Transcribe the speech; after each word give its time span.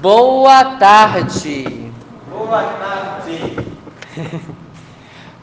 Boa 0.00 0.76
tarde. 0.76 1.90
Boa 2.30 2.62
tarde. 2.62 3.56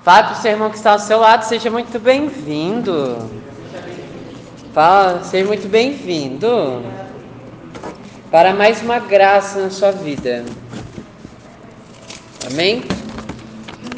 Fala 0.03 0.23
para 0.23 0.33
o 0.33 0.35
seu 0.41 0.51
irmão 0.51 0.69
que 0.71 0.77
está 0.77 0.93
ao 0.93 0.99
seu 0.99 1.19
lado, 1.19 1.43
seja 1.43 1.69
muito 1.69 1.99
bem-vindo. 1.99 3.29
Fala, 4.73 5.23
seja 5.23 5.45
muito 5.45 5.67
bem-vindo 5.67 6.81
para 8.31 8.53
mais 8.55 8.81
uma 8.81 8.97
graça 8.97 9.61
na 9.61 9.69
sua 9.69 9.91
vida. 9.91 10.43
Amém? 12.49 12.83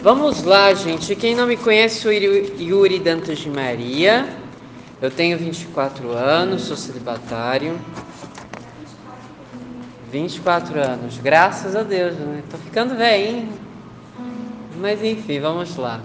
Vamos 0.01 0.43
lá, 0.43 0.73
gente. 0.73 1.15
Quem 1.15 1.35
não 1.35 1.47
me 1.47 1.55
conhece, 1.55 2.01
sou 2.01 2.11
Yuri 2.11 2.99
Dantas 2.99 3.39
de 3.39 3.49
Maria. 3.49 4.27
Eu 5.01 5.09
tenho 5.09 5.37
24 5.37 6.11
anos, 6.11 6.63
sou 6.63 6.75
celibatário. 6.75 7.79
24 10.13 10.79
anos, 10.79 11.17
graças 11.17 11.75
a 11.75 11.81
Deus, 11.81 12.13
né? 12.13 12.43
Tô 12.47 12.55
ficando 12.59 12.95
velhinho. 12.95 13.49
Mas 14.79 15.03
enfim, 15.03 15.39
vamos 15.39 15.75
lá. 15.75 16.01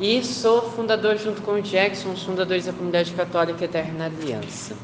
E 0.00 0.24
sou 0.24 0.62
fundador, 0.72 1.16
junto 1.16 1.40
com 1.42 1.52
o 1.52 1.62
Jackson, 1.62 2.10
os 2.10 2.24
fundadores 2.24 2.66
da 2.66 2.72
Comunidade 2.72 3.12
Católica 3.12 3.66
Eterna 3.66 4.06
Aliança. 4.06 4.74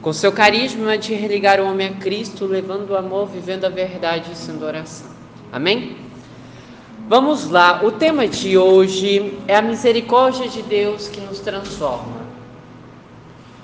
Com 0.00 0.12
seu 0.12 0.30
carisma 0.30 0.96
de 0.96 1.12
religar 1.14 1.58
o 1.58 1.66
homem 1.66 1.88
a 1.88 1.92
Cristo, 1.94 2.46
levando 2.46 2.90
o 2.90 2.96
amor, 2.96 3.26
vivendo 3.26 3.64
a 3.64 3.68
verdade 3.68 4.30
e 4.32 4.36
sendo 4.36 4.64
oração. 4.64 5.10
Amém? 5.50 5.96
Vamos 7.08 7.50
lá, 7.50 7.82
o 7.82 7.90
tema 7.90 8.28
de 8.28 8.56
hoje 8.56 9.36
é 9.48 9.56
a 9.56 9.62
misericórdia 9.62 10.48
de 10.48 10.62
Deus 10.62 11.08
que 11.08 11.20
nos 11.20 11.40
transforma. 11.40 12.22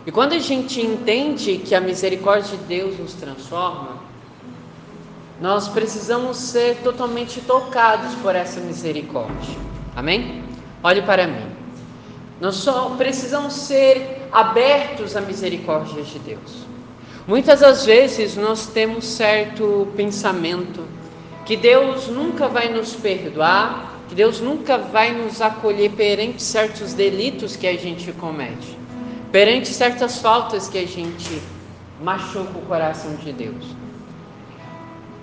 E 0.04 0.10
quando 0.10 0.32
a 0.32 0.38
gente 0.38 0.80
entende 0.80 1.59
que 1.59 1.74
a 1.74 1.80
misericórdia 1.80 2.56
de 2.56 2.64
Deus 2.64 2.98
nos 2.98 3.12
transforma, 3.12 3.98
nós 5.41 5.69
precisamos 5.69 6.37
ser 6.37 6.78
totalmente 6.83 7.41
tocados 7.41 8.15
por 8.16 8.35
essa 8.35 8.60
misericórdia. 8.60 9.57
Amém? 9.95 10.43
Olhe 10.82 11.02
para 11.02 11.26
mim. 11.26 11.46
Nós 12.40 12.57
só 12.57 12.90
precisamos 12.96 13.52
ser 13.52 14.29
abertos 14.32 15.16
à 15.16 15.21
misericórdia 15.21 16.02
de 16.02 16.18
Deus. 16.18 16.66
Muitas 17.27 17.60
das 17.60 17.85
vezes 17.85 18.37
nós 18.37 18.66
temos 18.66 19.04
certo 19.04 19.88
pensamento 19.96 20.82
que 21.45 21.57
Deus 21.57 22.09
nunca 22.09 22.49
vai 22.49 22.68
nos 22.68 22.95
perdoar, 22.95 23.95
que 24.09 24.15
Deus 24.15 24.40
nunca 24.40 24.79
vai 24.79 25.12
nos 25.12 25.40
acolher 25.40 25.90
perante 25.93 26.43
certos 26.43 26.95
delitos 26.95 27.57
que 27.57 27.66
a 27.66 27.77
gente 27.77 28.12
comete, 28.12 28.79
perante 29.30 29.68
certas 29.68 30.18
faltas 30.21 30.68
que 30.68 30.79
a 30.79 30.87
gente 30.87 31.43
machuca 32.01 32.59
o 32.59 32.62
coração 32.62 33.15
de 33.16 33.32
Deus. 33.32 33.77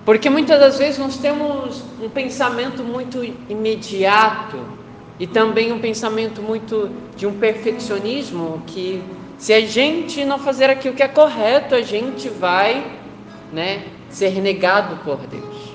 Porque 0.06 0.30
muitas 0.30 0.60
das 0.60 0.78
vezes 0.78 0.98
nós 1.00 1.16
temos 1.16 1.82
um 2.00 2.08
pensamento 2.08 2.84
muito 2.84 3.24
imediato 3.48 4.56
e 5.18 5.26
também 5.26 5.72
um 5.72 5.80
pensamento 5.80 6.40
muito 6.40 6.88
de 7.16 7.26
um 7.26 7.36
perfeccionismo 7.36 8.62
que 8.68 9.02
se 9.36 9.52
a 9.52 9.60
gente 9.60 10.24
não 10.24 10.38
fazer 10.38 10.70
aquilo 10.70 10.94
que 10.94 11.02
é 11.02 11.08
correto, 11.08 11.74
a 11.74 11.82
gente 11.82 12.28
vai, 12.28 12.86
né, 13.52 13.82
ser 14.08 14.28
renegado 14.28 14.96
por 14.98 15.18
Deus. 15.26 15.74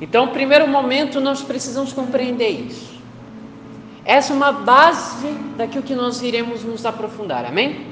Então, 0.00 0.28
primeiro 0.28 0.68
momento, 0.68 1.20
nós 1.20 1.42
precisamos 1.42 1.92
compreender 1.92 2.50
isso. 2.50 3.00
Essa 4.04 4.32
é 4.32 4.36
uma 4.36 4.52
base 4.52 5.26
daquilo 5.56 5.82
que 5.82 5.96
nós 5.96 6.22
iremos 6.22 6.62
nos 6.62 6.86
aprofundar, 6.86 7.44
amém? 7.44 7.88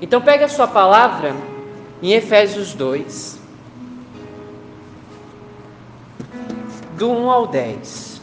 Então, 0.00 0.20
pega 0.20 0.44
a 0.44 0.48
sua 0.48 0.68
palavra 0.68 1.34
em 2.00 2.12
Efésios 2.12 2.72
2, 2.72 3.35
do 6.96 7.10
1 7.10 7.30
ao 7.30 7.46
10. 7.46 8.16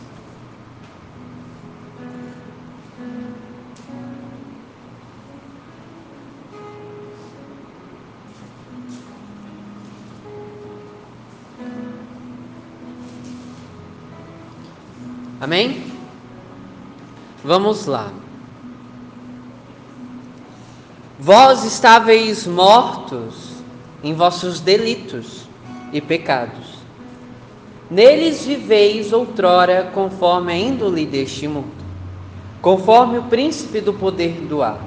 Amém? 15.40 15.84
Vamos 17.44 17.86
lá. 17.86 18.12
Vós 21.20 21.64
estáveis 21.64 22.48
mortos 22.48 23.54
em 24.02 24.14
vossos 24.14 24.60
delitos 24.60 25.48
e 25.92 26.02
pecados 26.02 26.73
Neles 27.94 28.44
viveis 28.44 29.14
outrora 29.14 29.92
conforme 29.94 30.52
a 30.52 30.58
índole 30.58 31.06
deste 31.06 31.48
mundo, 31.48 31.76
conforme 32.60 33.20
o 33.20 33.26
príncipe 33.26 33.80
do 33.80 33.94
poder 33.94 34.32
do 34.48 34.64
ar. 34.64 34.84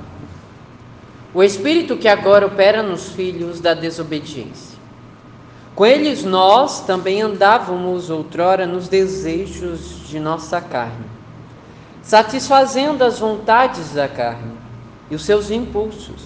O 1.33 1.41
espírito 1.41 1.97
que 1.97 2.09
agora 2.09 2.49
opera 2.49 2.83
nos 2.83 3.11
filhos 3.11 3.61
da 3.61 3.75
desobediência. 3.75 4.77
Com 5.77 5.87
eles 5.87 6.25
nós 6.25 6.81
também 6.81 7.23
andávamos 7.23 8.11
outrora 8.11 8.67
nos 8.67 8.89
desejos 8.89 10.09
de 10.09 10.19
nossa 10.19 10.61
carne, 10.61 11.07
satisfazendo 12.03 13.05
as 13.05 13.21
vontades 13.21 13.93
da 13.93 14.09
carne 14.09 14.51
e 15.09 15.15
os 15.15 15.25
seus 15.25 15.53
impulsos. 15.53 16.25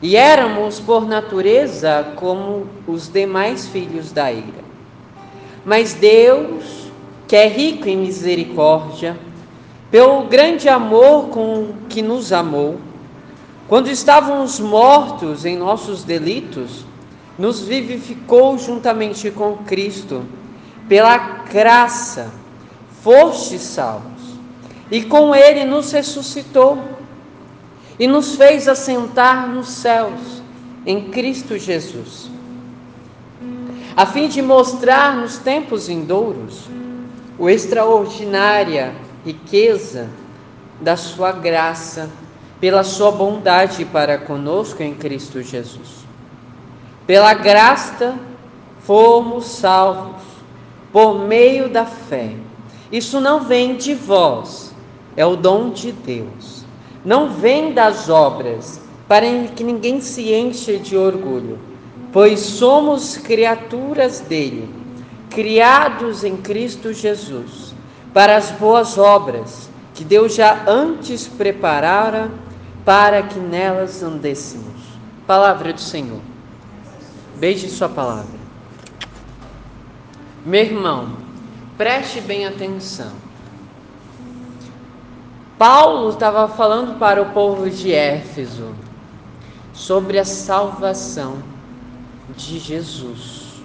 E 0.00 0.16
éramos 0.16 0.80
por 0.80 1.06
natureza 1.06 2.10
como 2.16 2.66
os 2.86 3.06
demais 3.06 3.68
filhos 3.68 4.12
da 4.12 4.32
ira. 4.32 4.65
Mas 5.66 5.94
Deus, 5.94 6.92
que 7.26 7.34
é 7.34 7.48
rico 7.48 7.88
em 7.88 7.96
misericórdia, 7.96 9.18
pelo 9.90 10.22
grande 10.26 10.68
amor 10.68 11.26
com 11.30 11.74
que 11.88 12.00
nos 12.00 12.32
amou, 12.32 12.78
quando 13.66 13.90
estávamos 13.90 14.60
mortos 14.60 15.44
em 15.44 15.56
nossos 15.56 16.04
delitos, 16.04 16.86
nos 17.36 17.62
vivificou 17.62 18.56
juntamente 18.56 19.28
com 19.32 19.56
Cristo. 19.56 20.24
Pela 20.88 21.18
graça, 21.18 22.32
fostes 23.02 23.62
salvos. 23.62 24.22
E 24.88 25.02
com 25.02 25.34
Ele 25.34 25.64
nos 25.64 25.90
ressuscitou 25.90 26.78
e 27.98 28.06
nos 28.06 28.36
fez 28.36 28.68
assentar 28.68 29.48
nos 29.48 29.66
céus 29.68 30.40
em 30.86 31.10
Cristo 31.10 31.58
Jesus 31.58 32.35
a 33.96 34.04
fim 34.04 34.28
de 34.28 34.42
mostrar 34.42 35.16
nos 35.16 35.38
tempos 35.38 35.86
vindouros 35.88 36.68
o 37.38 37.48
extraordinária 37.48 38.94
riqueza 39.24 40.10
da 40.82 40.98
sua 40.98 41.32
graça 41.32 42.10
pela 42.60 42.84
sua 42.84 43.10
bondade 43.10 43.86
para 43.86 44.18
conosco 44.18 44.82
em 44.82 44.94
Cristo 44.94 45.40
Jesus. 45.40 46.04
Pela 47.06 47.32
graça 47.32 48.18
fomos 48.80 49.46
salvos 49.46 50.22
por 50.92 51.18
meio 51.18 51.70
da 51.70 51.86
fé. 51.86 52.34
Isso 52.92 53.18
não 53.18 53.40
vem 53.40 53.76
de 53.76 53.94
vós, 53.94 54.74
é 55.16 55.24
o 55.24 55.36
dom 55.36 55.70
de 55.70 55.90
Deus. 55.92 56.66
Não 57.02 57.30
vem 57.30 57.72
das 57.72 58.10
obras, 58.10 58.80
para 59.08 59.26
que 59.54 59.64
ninguém 59.64 60.00
se 60.02 60.34
encha 60.34 60.76
de 60.76 60.96
orgulho 60.96 61.75
pois 62.16 62.40
somos 62.40 63.18
criaturas 63.18 64.20
dele, 64.20 64.74
criados 65.28 66.24
em 66.24 66.34
Cristo 66.34 66.90
Jesus, 66.90 67.74
para 68.14 68.38
as 68.38 68.50
boas 68.52 68.96
obras 68.96 69.68
que 69.92 70.02
Deus 70.02 70.34
já 70.34 70.64
antes 70.66 71.28
preparara 71.28 72.30
para 72.86 73.22
que 73.22 73.38
nelas 73.38 74.02
andêssemos. 74.02 74.80
Palavra 75.26 75.74
do 75.74 75.80
Senhor. 75.82 76.22
Beije 77.36 77.68
sua 77.68 77.90
palavra. 77.90 78.38
Meu 80.42 80.62
irmão, 80.62 81.18
preste 81.76 82.22
bem 82.22 82.46
atenção. 82.46 83.12
Paulo 85.58 86.08
estava 86.08 86.48
falando 86.48 86.98
para 86.98 87.20
o 87.20 87.34
povo 87.34 87.68
de 87.68 87.92
Éfeso 87.92 88.74
sobre 89.74 90.18
a 90.18 90.24
salvação 90.24 91.55
de 92.34 92.58
Jesus. 92.58 93.62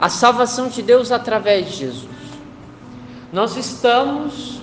A 0.00 0.08
salvação 0.08 0.68
de 0.68 0.82
Deus 0.82 1.10
através 1.10 1.66
de 1.66 1.76
Jesus. 1.76 2.08
Nós 3.32 3.56
estamos 3.56 4.60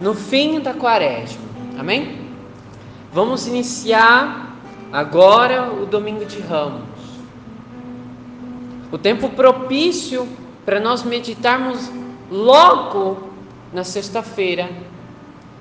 no 0.00 0.14
fim 0.14 0.60
da 0.60 0.74
quaresma, 0.74 1.42
amém? 1.78 2.30
Vamos 3.12 3.46
iniciar 3.46 4.56
agora 4.92 5.72
o 5.72 5.86
domingo 5.86 6.24
de 6.24 6.40
Ramos. 6.40 6.82
O 8.90 8.98
tempo 8.98 9.28
propício 9.30 10.28
para 10.64 10.80
nós 10.80 11.02
meditarmos 11.02 11.90
logo 12.30 13.30
na 13.72 13.84
sexta-feira 13.84 14.68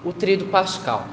o 0.03 0.11
trido 0.11 0.45
pascal. 0.45 1.05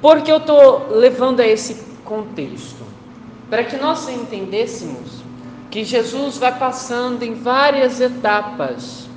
Por 0.00 0.20
que 0.22 0.30
eu 0.30 0.36
estou 0.36 0.88
levando 0.90 1.40
a 1.40 1.46
esse 1.46 1.82
contexto? 2.04 2.83
Para 3.54 3.62
que 3.62 3.76
nós 3.76 4.08
entendêssemos 4.08 5.22
que 5.70 5.84
Jesus 5.84 6.38
vai 6.38 6.58
passando 6.58 7.22
em 7.22 7.34
várias 7.34 8.00
etapas 8.00 9.08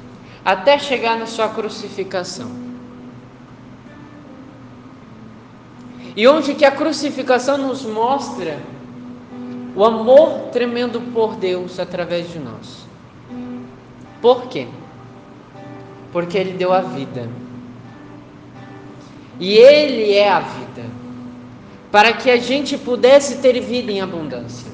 até 0.46 0.78
chegar 0.78 1.18
na 1.18 1.26
sua 1.26 1.50
crucificação. 1.50 2.52
E 6.16 6.28
onde 6.28 6.54
que 6.54 6.66
a 6.66 6.70
crucificação 6.70 7.58
nos 7.58 7.84
mostra 7.84 8.60
o 9.76 9.84
amor 9.84 10.50
tremendo 10.52 11.02
por 11.12 11.36
Deus 11.36 11.80
através 11.80 12.32
de 12.32 12.38
nós. 12.38 12.86
Por 14.22 14.50
quê? 14.50 14.68
Porque 16.12 16.38
Ele 16.38 16.54
deu 16.54 16.72
a 16.72 16.82
vida. 16.82 17.28
E 19.40 19.56
Ele 19.56 20.14
é 20.14 20.30
a 20.30 20.42
vida. 20.42 20.97
Para 21.92 22.14
que 22.14 22.30
a 22.30 22.38
gente 22.38 22.78
pudesse 22.78 23.38
ter 23.38 23.60
vida 23.62 23.92
em 23.92 24.02
abundância. 24.02 24.72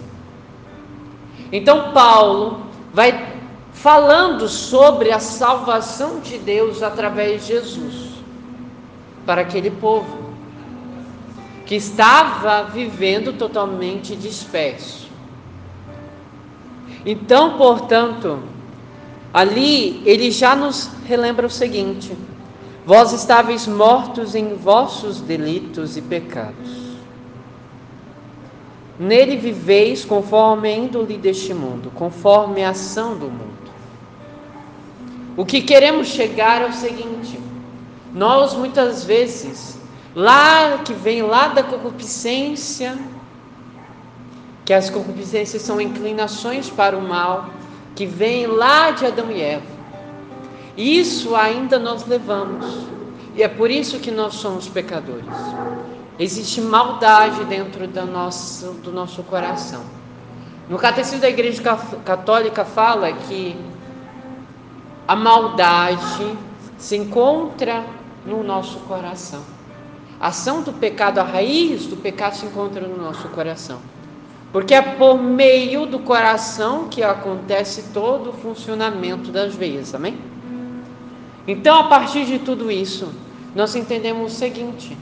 Então, 1.51 1.91
Paulo 1.91 2.63
vai 2.93 3.33
falando 3.73 4.47
sobre 4.47 5.11
a 5.11 5.19
salvação 5.19 6.19
de 6.19 6.37
Deus 6.37 6.81
através 6.81 7.41
de 7.41 7.53
Jesus 7.53 8.13
para 9.25 9.41
aquele 9.41 9.71
povo 9.71 10.33
que 11.65 11.75
estava 11.75 12.63
vivendo 12.63 13.33
totalmente 13.33 14.15
disperso. 14.15 15.07
Então, 17.05 17.57
portanto, 17.57 18.39
ali 19.33 20.01
ele 20.05 20.29
já 20.31 20.55
nos 20.55 20.89
relembra 21.05 21.47
o 21.47 21.49
seguinte: 21.49 22.15
Vós 22.85 23.13
estáveis 23.13 23.67
mortos 23.67 24.35
em 24.35 24.55
vossos 24.55 25.21
delitos 25.21 25.97
e 25.97 26.01
pecados. 26.01 26.82
Nele 28.99 29.37
viveis 29.37 30.05
conforme 30.05 30.69
a 30.69 30.77
índole 30.77 31.17
deste 31.17 31.53
mundo, 31.53 31.91
conforme 31.95 32.63
a 32.63 32.69
ação 32.69 33.17
do 33.17 33.25
mundo. 33.25 33.53
O 35.35 35.45
que 35.45 35.61
queremos 35.61 36.07
chegar 36.07 36.61
é 36.61 36.67
o 36.67 36.73
seguinte: 36.73 37.39
nós 38.13 38.53
muitas 38.53 39.03
vezes 39.03 39.79
lá 40.15 40.77
que 40.79 40.93
vem 40.93 41.23
lá 41.23 41.47
da 41.47 41.63
concupiscência, 41.63 42.97
que 44.63 44.73
as 44.73 44.89
concupiscências 44.89 45.63
são 45.63 45.81
inclinações 45.81 46.69
para 46.69 46.95
o 46.95 47.01
mal, 47.01 47.49
que 47.95 48.05
vem 48.05 48.45
lá 48.45 48.91
de 48.91 49.05
Adão 49.05 49.31
e 49.31 49.41
Eva. 49.41 49.73
Isso 50.77 51.35
ainda 51.35 51.77
nós 51.79 52.05
levamos. 52.05 52.93
E 53.35 53.41
é 53.41 53.47
por 53.47 53.71
isso 53.71 53.99
que 53.99 54.11
nós 54.11 54.35
somos 54.35 54.67
pecadores. 54.67 55.25
Existe 56.19 56.61
maldade 56.61 57.43
dentro 57.45 57.87
do 57.87 58.05
nosso, 58.05 58.73
do 58.83 58.91
nosso 58.91 59.23
coração. 59.23 59.83
No 60.69 60.77
Catecismo 60.77 61.19
da 61.19 61.29
Igreja 61.29 61.61
Católica 62.05 62.63
fala 62.63 63.11
que 63.11 63.55
a 65.07 65.15
maldade 65.15 66.37
se 66.77 66.95
encontra 66.95 67.83
no 68.25 68.43
nosso 68.43 68.79
coração. 68.81 69.41
A 70.19 70.27
ação 70.27 70.61
do 70.61 70.71
pecado, 70.71 71.19
a 71.19 71.23
raiz 71.23 71.85
do 71.87 71.97
pecado 71.97 72.35
se 72.35 72.45
encontra 72.45 72.87
no 72.87 72.95
nosso 72.95 73.27
coração. 73.29 73.79
Porque 74.53 74.73
é 74.73 74.81
por 74.81 75.21
meio 75.21 75.85
do 75.85 75.99
coração 75.99 76.87
que 76.87 77.01
acontece 77.01 77.85
todo 77.91 78.29
o 78.29 78.33
funcionamento 78.33 79.31
das 79.31 79.55
veias, 79.55 79.93
amém? 79.95 80.17
Então, 81.47 81.77
a 81.77 81.85
partir 81.85 82.25
de 82.25 82.39
tudo 82.39 82.71
isso, 82.71 83.11
nós 83.55 83.75
entendemos 83.75 84.31
o 84.31 84.35
seguinte: 84.35 84.95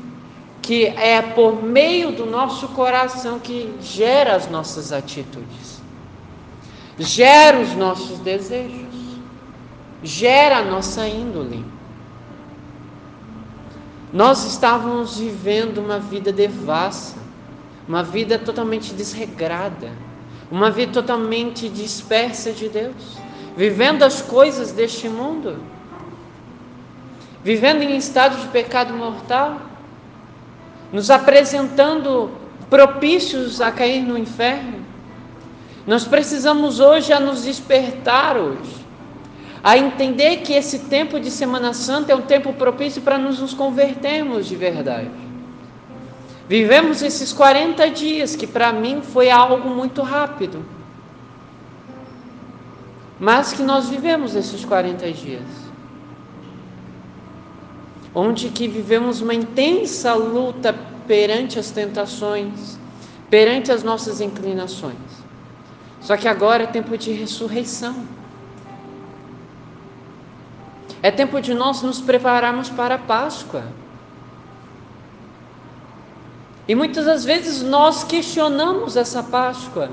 que 0.62 0.86
é 0.86 1.22
por 1.22 1.63
meio 1.63 2.12
do 2.12 2.25
nosso 2.25 2.68
coração 2.69 3.40
que 3.40 3.74
gera 3.81 4.36
as 4.36 4.50
nossas 4.50 4.94
atitudes, 4.94 5.81
gera 7.00 7.60
os 7.60 7.75
nossos 7.75 8.19
desejos, 8.19 9.18
gera 10.04 10.58
a 10.58 10.63
nossa 10.63 11.08
índole. 11.08 11.66
Nós 14.13 14.46
estávamos 14.46 15.18
vivendo 15.18 15.80
uma 15.80 15.98
vida 15.98 16.31
devassa, 16.31 17.18
uma 17.88 18.04
vida 18.04 18.38
totalmente 18.38 18.94
desregrada, 18.94 19.92
uma 20.52 20.69
vida 20.69 20.92
totalmente 20.92 21.69
dispersa 21.69 22.52
de 22.52 22.69
Deus, 22.69 23.18
vivendo 23.56 24.04
as 24.04 24.22
coisas 24.22 24.72
deste 24.72 25.10
mundo, 25.10 25.63
vivendo 27.44 27.81
em 27.81 27.98
estado 27.98 28.38
de 28.42 28.48
pecado 28.50 28.94
mortal, 28.94 29.70
nos 30.91 31.09
apresentando 31.09 32.31
propícios 32.69 33.61
a 33.61 33.71
cair 33.71 34.01
no 34.01 34.17
inferno. 34.17 34.85
Nós 35.85 36.05
precisamos 36.05 36.79
hoje 36.79 37.11
a 37.11 37.19
nos 37.19 37.43
despertar 37.43 38.38
hoje 38.38 38.81
a 39.63 39.77
entender 39.77 40.38
que 40.38 40.53
esse 40.53 40.79
tempo 40.79 41.19
de 41.19 41.29
Semana 41.29 41.73
Santa 41.73 42.11
é 42.11 42.15
um 42.15 42.21
tempo 42.21 42.53
propício 42.53 43.01
para 43.01 43.17
nos, 43.17 43.39
nos 43.39 43.53
convertermos 43.53 44.47
de 44.47 44.55
verdade. 44.55 45.11
Vivemos 46.49 47.01
esses 47.01 47.31
40 47.31 47.89
dias, 47.91 48.35
que 48.35 48.47
para 48.47 48.73
mim 48.73 49.01
foi 49.01 49.29
algo 49.29 49.69
muito 49.69 50.01
rápido. 50.01 50.65
Mas 53.19 53.53
que 53.53 53.61
nós 53.61 53.88
vivemos 53.88 54.35
esses 54.35 54.65
40 54.65 55.11
dias. 55.11 55.70
Onde 58.13 58.50
que 58.50 58.68
vivemos 58.68 59.22
uma 59.22 59.34
intensa 59.34 60.13
luta 60.13 60.75
perante 61.08 61.58
as 61.58 61.72
tentações, 61.72 62.78
perante 63.30 63.72
as 63.72 63.84
nossas 63.84 64.19
inclinações. 64.19 64.96
Só 66.02 66.18
que 66.18 66.28
agora 66.28 66.63
é 66.63 66.68
tempo 66.68 66.98
de 66.98 67.12
ressurreição. 67.12 67.96
É 71.02 71.10
tempo 71.10 71.42
de 71.42 71.54
nós 71.54 71.81
nos 71.81 72.02
prepararmos 72.02 72.69
para 72.69 72.96
a 72.96 72.98
Páscoa. 72.98 73.63
E 76.68 76.75
muitas 76.75 77.06
das 77.06 77.24
vezes 77.24 77.62
nós 77.62 78.04
questionamos 78.04 78.96
essa 78.96 79.24
Páscoa. 79.24 79.90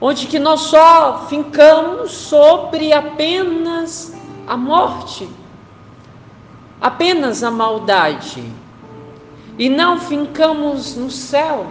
Onde 0.00 0.26
que 0.26 0.38
nós 0.38 0.62
só 0.62 1.26
fincamos 1.28 2.12
sobre 2.12 2.92
apenas 2.92 4.12
a 4.46 4.56
morte, 4.56 5.28
apenas 6.80 7.42
a 7.42 7.50
maldade, 7.50 8.44
e 9.58 9.68
não 9.68 10.00
fincamos 10.00 10.96
no 10.96 11.10
céu, 11.10 11.66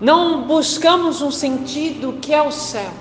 não 0.00 0.42
buscamos 0.42 1.22
um 1.22 1.30
sentido 1.30 2.18
que 2.20 2.34
é 2.34 2.42
o 2.42 2.50
céu. 2.50 2.92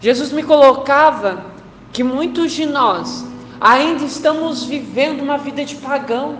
Jesus 0.00 0.32
me 0.32 0.42
colocava 0.42 1.44
que 1.92 2.02
muitos 2.02 2.52
de 2.52 2.64
nós 2.64 3.26
ainda 3.60 4.04
estamos 4.04 4.64
vivendo 4.64 5.20
uma 5.20 5.36
vida 5.36 5.64
de 5.64 5.76
pagão, 5.76 6.38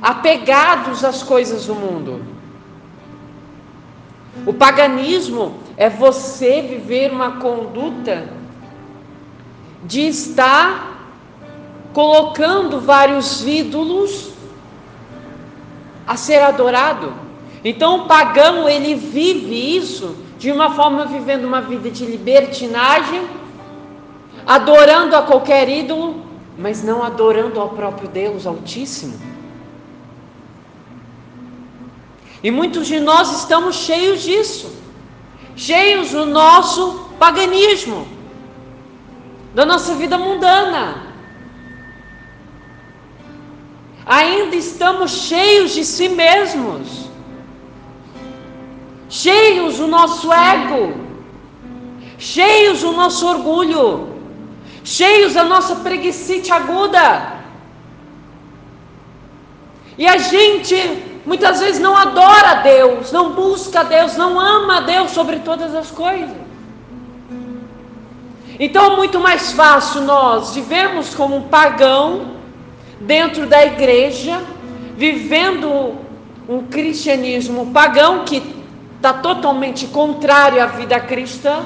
apegados 0.00 1.04
às 1.04 1.22
coisas 1.22 1.66
do 1.66 1.74
mundo. 1.76 2.24
O 4.44 4.52
paganismo 4.52 5.61
é 5.76 5.88
você 5.88 6.62
viver 6.62 7.10
uma 7.10 7.38
conduta 7.38 8.28
de 9.84 10.02
estar 10.02 10.92
colocando 11.92 12.80
vários 12.80 13.46
ídolos 13.46 14.30
a 16.06 16.16
ser 16.16 16.42
adorado. 16.42 17.12
Então 17.64 18.00
o 18.00 18.06
pagão 18.06 18.68
ele 18.68 18.94
vive 18.94 19.76
isso 19.76 20.16
de 20.38 20.50
uma 20.50 20.74
forma 20.74 21.06
vivendo 21.06 21.44
uma 21.44 21.60
vida 21.60 21.90
de 21.90 22.04
libertinagem, 22.04 23.22
adorando 24.44 25.14
a 25.14 25.22
qualquer 25.22 25.68
ídolo, 25.68 26.26
mas 26.58 26.82
não 26.82 27.02
adorando 27.02 27.60
ao 27.60 27.70
próprio 27.70 28.08
Deus 28.08 28.46
Altíssimo. 28.46 29.18
E 32.42 32.50
muitos 32.50 32.88
de 32.88 32.98
nós 32.98 33.30
estamos 33.38 33.76
cheios 33.76 34.22
disso, 34.22 34.81
cheios 35.56 36.10
do 36.10 36.26
nosso 36.26 37.10
paganismo, 37.18 38.06
da 39.54 39.64
nossa 39.64 39.94
vida 39.94 40.18
mundana. 40.18 41.12
Ainda 44.04 44.56
estamos 44.56 45.10
cheios 45.12 45.72
de 45.72 45.84
si 45.84 46.08
mesmos 46.08 47.02
cheios 49.12 49.76
do 49.76 49.86
nosso 49.86 50.32
ego, 50.32 50.94
cheios 52.16 52.80
do 52.80 52.92
nosso 52.92 53.26
orgulho, 53.26 54.08
cheios 54.82 55.34
da 55.34 55.44
nossa 55.44 55.76
preguiçite 55.76 56.50
aguda. 56.50 57.40
E 59.98 60.08
a 60.08 60.16
gente 60.16 61.11
muitas 61.24 61.60
vezes 61.60 61.80
não 61.80 61.96
adora 61.96 62.50
a 62.50 62.54
Deus, 62.54 63.12
não 63.12 63.32
busca 63.32 63.80
a 63.80 63.84
Deus, 63.84 64.16
não 64.16 64.38
ama 64.38 64.78
a 64.78 64.80
Deus 64.80 65.10
sobre 65.10 65.40
todas 65.40 65.74
as 65.74 65.90
coisas. 65.90 66.42
Então 68.58 68.92
é 68.92 68.96
muito 68.96 69.18
mais 69.18 69.52
fácil 69.52 70.02
nós 70.02 70.54
vivemos 70.54 71.14
como 71.14 71.36
um 71.36 71.42
pagão 71.42 72.32
dentro 73.00 73.46
da 73.46 73.64
igreja, 73.64 74.40
vivendo 74.96 75.96
um 76.48 76.66
cristianismo 76.66 77.72
pagão 77.72 78.24
que 78.24 78.42
está 78.96 79.14
totalmente 79.14 79.86
contrário 79.86 80.62
à 80.62 80.66
vida 80.66 81.00
cristã, 81.00 81.60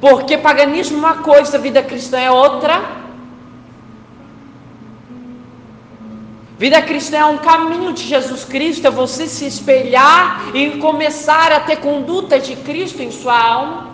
porque 0.00 0.38
paganismo 0.38 0.96
é 0.96 1.00
uma 1.00 1.14
coisa, 1.16 1.58
vida 1.58 1.82
cristã 1.82 2.18
é 2.18 2.30
outra. 2.30 3.07
Vida 6.58 6.82
cristã 6.82 7.18
é 7.18 7.24
um 7.24 7.38
caminho 7.38 7.92
de 7.92 8.02
Jesus 8.02 8.44
Cristo, 8.44 8.84
é 8.84 8.90
você 8.90 9.28
se 9.28 9.46
espelhar 9.46 10.42
e 10.52 10.70
começar 10.78 11.52
a 11.52 11.60
ter 11.60 11.76
conduta 11.76 12.40
de 12.40 12.56
Cristo 12.56 13.00
em 13.00 13.12
sua 13.12 13.38
alma, 13.38 13.90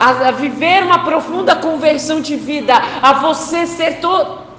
a, 0.00 0.30
viver 0.30 0.82
uma 0.82 1.00
profunda 1.00 1.54
conversão 1.54 2.22
de 2.22 2.36
vida, 2.36 2.72
a 3.02 3.12
você 3.12 3.66
ser 3.66 3.98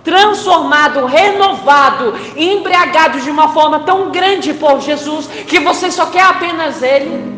transformado, 0.03 1.07
renovado, 1.07 2.13
embriagado 2.35 3.21
de 3.21 3.31
uma 3.31 3.49
forma 3.49 3.79
tão 3.79 4.11
grande 4.11 4.53
por 4.53 4.79
Jesus 4.79 5.25
que 5.47 5.59
você 5.59 5.89
só 5.89 6.05
quer 6.05 6.25
apenas 6.25 6.83
Ele. 6.83 7.35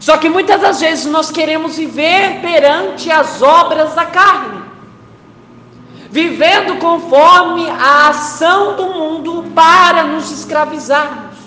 Só 0.00 0.16
que 0.16 0.28
muitas 0.28 0.60
das 0.60 0.80
vezes 0.80 1.06
nós 1.06 1.30
queremos 1.30 1.76
viver 1.76 2.40
perante 2.40 3.12
as 3.12 3.40
obras 3.40 3.94
da 3.94 4.06
carne 4.06 4.61
vivendo 6.12 6.76
conforme 6.76 7.70
a 7.70 8.10
ação 8.10 8.76
do 8.76 8.84
mundo 8.84 9.46
para 9.54 10.04
nos 10.04 10.30
escravizarmos. 10.30 11.38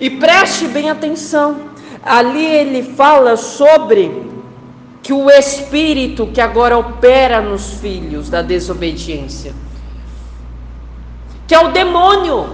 E 0.00 0.10
preste 0.10 0.66
bem 0.66 0.90
atenção, 0.90 1.60
ali 2.02 2.44
ele 2.44 2.82
fala 2.82 3.36
sobre 3.36 4.28
que 5.00 5.12
o 5.12 5.30
espírito 5.30 6.26
que 6.26 6.40
agora 6.40 6.76
opera 6.76 7.40
nos 7.40 7.74
filhos 7.74 8.28
da 8.28 8.42
desobediência, 8.42 9.54
que 11.46 11.54
é 11.54 11.60
o 11.60 11.68
demônio, 11.68 12.48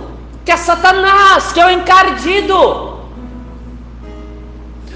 que 0.44 0.52
é 0.52 0.56
Satanás, 0.58 1.50
que 1.50 1.60
é 1.60 1.66
o 1.66 1.70
encardido. 1.70 3.00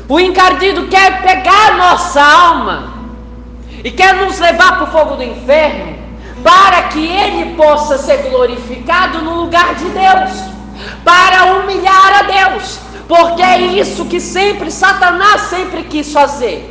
O 0.06 0.20
encardido 0.20 0.87
quer 0.88 1.23
pegar 1.23 1.78
nossa 1.78 2.23
alma 2.23 2.93
e 3.85 3.91
quer 3.91 4.14
nos 4.14 4.41
levar 4.41 4.76
para 4.79 4.85
o 4.85 4.87
fogo 4.87 5.17
do 5.17 5.23
inferno, 5.23 5.95
para 6.43 6.85
que 6.85 7.07
ele 7.07 7.55
possa 7.55 7.99
ser 7.99 8.31
glorificado 8.31 9.23
no 9.23 9.43
lugar 9.43 9.75
de 9.75 9.85
Deus, 9.85 10.55
para 11.05 11.45
humilhar 11.53 12.21
a 12.21 12.23
Deus, 12.23 12.81
porque 13.07 13.43
é 13.43 13.59
isso 13.59 14.07
que 14.07 14.19
sempre 14.19 14.71
Satanás 14.71 15.43
sempre 15.43 15.85
quis 15.85 16.11
fazer. 16.11 16.71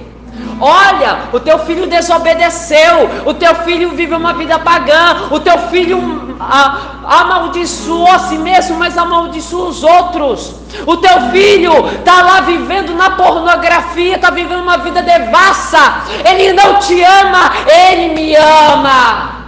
Olha, 0.59 1.29
o 1.31 1.39
teu 1.39 1.59
filho 1.59 1.85
desobedeceu, 1.85 3.09
o 3.25 3.33
teu 3.33 3.53
filho 3.55 3.91
vive 3.91 4.15
uma 4.15 4.33
vida 4.33 4.57
pagã, 4.57 5.27
o 5.29 5.39
teu 5.39 5.57
filho 5.69 5.97
ah, 6.39 6.77
amaldiçoou 7.21 8.09
a 8.09 8.19
si 8.19 8.37
mesmo, 8.37 8.77
mas 8.77 8.97
amaldiçoou 8.97 9.67
os 9.67 9.83
outros. 9.83 10.55
O 10.85 10.97
teu 10.97 11.29
filho 11.31 11.87
está 11.99 12.21
lá 12.21 12.41
vivendo 12.41 12.93
na 12.95 13.11
pornografia, 13.11 14.15
está 14.15 14.29
vivendo 14.29 14.61
uma 14.61 14.77
vida 14.77 15.01
devassa. 15.01 16.03
Ele 16.25 16.53
não 16.53 16.79
te 16.79 17.01
ama, 17.01 17.51
ele 17.67 18.13
me 18.13 18.35
ama. 18.35 19.43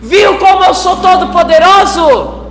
Viu 0.00 0.38
como 0.38 0.64
eu 0.64 0.74
sou 0.74 0.96
todo 0.96 1.28
poderoso? 1.28 2.42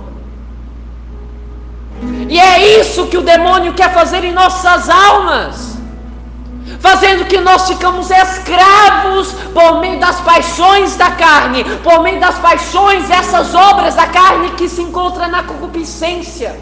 E 2.28 2.38
é 2.38 2.80
isso 2.80 3.06
que 3.06 3.16
o 3.16 3.22
demônio 3.22 3.74
quer 3.74 3.92
fazer 3.92 4.24
em 4.24 4.32
nossas 4.32 4.88
almas 4.90 5.73
fazendo 6.80 7.26
que 7.26 7.40
nós 7.40 7.68
ficamos 7.68 8.10
escravos 8.10 9.32
por 9.52 9.80
meio 9.80 10.00
das 10.00 10.20
paixões 10.20 10.96
da 10.96 11.10
carne, 11.12 11.64
por 11.82 12.02
meio 12.02 12.20
das 12.20 12.38
paixões, 12.38 13.10
essas 13.10 13.54
obras 13.54 13.94
da 13.94 14.06
carne 14.06 14.50
que 14.52 14.68
se 14.68 14.82
encontram 14.82 15.28
na 15.28 15.42
concupiscência. 15.42 16.58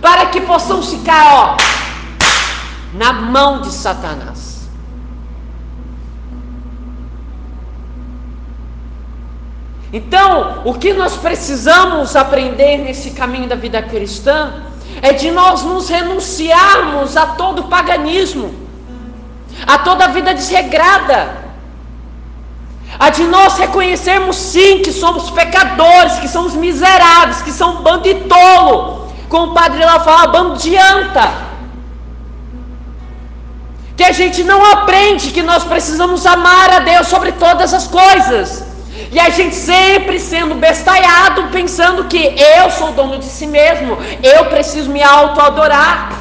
Para 0.00 0.26
que 0.26 0.40
possamos 0.40 0.90
ficar, 0.90 1.24
ó, 1.34 1.56
na 2.94 3.12
mão 3.12 3.60
de 3.60 3.72
Satanás. 3.72 4.54
Então, 9.92 10.62
o 10.64 10.74
que 10.74 10.92
nós 10.92 11.16
precisamos 11.16 12.16
aprender 12.16 12.78
nesse 12.78 13.12
caminho 13.12 13.48
da 13.48 13.54
vida 13.54 13.80
cristã 13.80 14.52
é 15.02 15.12
de 15.12 15.30
nós 15.30 15.62
nos 15.62 15.88
renunciarmos 15.88 17.16
a 17.16 17.26
todo 17.26 17.64
paganismo, 17.64 18.54
a 19.66 19.78
toda 19.78 20.08
vida 20.08 20.34
desregrada, 20.34 21.44
a 22.98 23.10
de 23.10 23.24
nós 23.24 23.58
reconhecermos 23.58 24.36
sim 24.36 24.82
que 24.82 24.92
somos 24.92 25.30
pecadores, 25.30 26.18
que 26.20 26.28
somos 26.28 26.54
miseráveis, 26.54 27.42
que 27.42 27.52
somos 27.52 27.80
bando 27.82 28.04
de 28.04 28.14
tolo, 28.14 29.08
como 29.28 29.50
o 29.50 29.54
padre 29.54 29.84
lá 29.84 29.98
fala, 30.00 30.28
bando 30.28 30.56
de 30.56 30.76
anta. 30.76 31.28
Que 33.96 34.04
a 34.04 34.12
gente 34.12 34.42
não 34.44 34.64
aprende 34.72 35.30
que 35.30 35.42
nós 35.42 35.64
precisamos 35.64 36.26
amar 36.26 36.70
a 36.70 36.78
Deus 36.80 37.08
sobre 37.08 37.32
todas 37.32 37.72
as 37.74 37.86
coisas. 37.86 38.73
E 39.10 39.18
a 39.18 39.28
gente 39.30 39.54
sempre 39.54 40.18
sendo 40.20 40.54
bestalhado, 40.54 41.48
pensando 41.50 42.04
que 42.04 42.34
eu 42.56 42.70
sou 42.70 42.92
dono 42.92 43.18
de 43.18 43.24
si 43.24 43.46
mesmo, 43.46 43.98
eu 44.22 44.46
preciso 44.46 44.90
me 44.90 45.02
auto-adorar. 45.02 46.12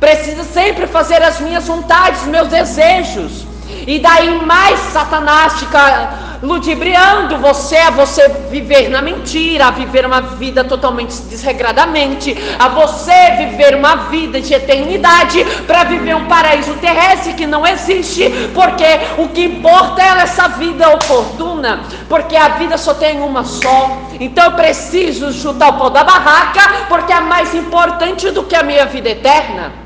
Preciso 0.00 0.44
sempre 0.44 0.86
fazer 0.86 1.22
as 1.22 1.40
minhas 1.40 1.66
vontades, 1.66 2.24
meus 2.24 2.48
desejos. 2.48 3.46
E 3.86 3.98
daí 3.98 4.44
mais 4.44 4.78
Satanás 4.92 5.58
fica 5.60 6.33
ludibriando 6.44 7.38
você 7.38 7.76
a 7.78 7.90
você 7.90 8.28
viver 8.50 8.90
na 8.90 9.00
mentira, 9.00 9.66
a 9.66 9.70
viver 9.70 10.04
uma 10.04 10.20
vida 10.20 10.62
totalmente 10.62 11.14
desregradamente, 11.22 12.36
a 12.58 12.68
você 12.68 13.32
viver 13.38 13.74
uma 13.74 13.96
vida 14.08 14.40
de 14.40 14.52
eternidade 14.52 15.42
para 15.66 15.84
viver 15.84 16.14
um 16.14 16.26
paraíso 16.26 16.74
terrestre 16.74 17.32
que 17.32 17.46
não 17.46 17.66
existe, 17.66 18.30
porque 18.54 18.84
o 19.18 19.28
que 19.28 19.44
importa 19.44 20.02
é 20.02 20.22
essa 20.22 20.48
vida 20.48 20.88
oportuna, 20.90 21.84
porque 22.08 22.36
a 22.36 22.48
vida 22.50 22.76
só 22.76 22.92
tem 22.92 23.20
uma 23.22 23.42
só. 23.44 23.98
Então 24.20 24.44
eu 24.44 24.52
preciso 24.52 25.32
chutar 25.32 25.70
o 25.70 25.78
pau 25.78 25.90
da 25.90 26.04
barraca, 26.04 26.86
porque 26.88 27.12
é 27.12 27.20
mais 27.20 27.54
importante 27.54 28.30
do 28.30 28.44
que 28.44 28.54
a 28.54 28.62
minha 28.62 28.84
vida 28.84 29.08
eterna. 29.08 29.83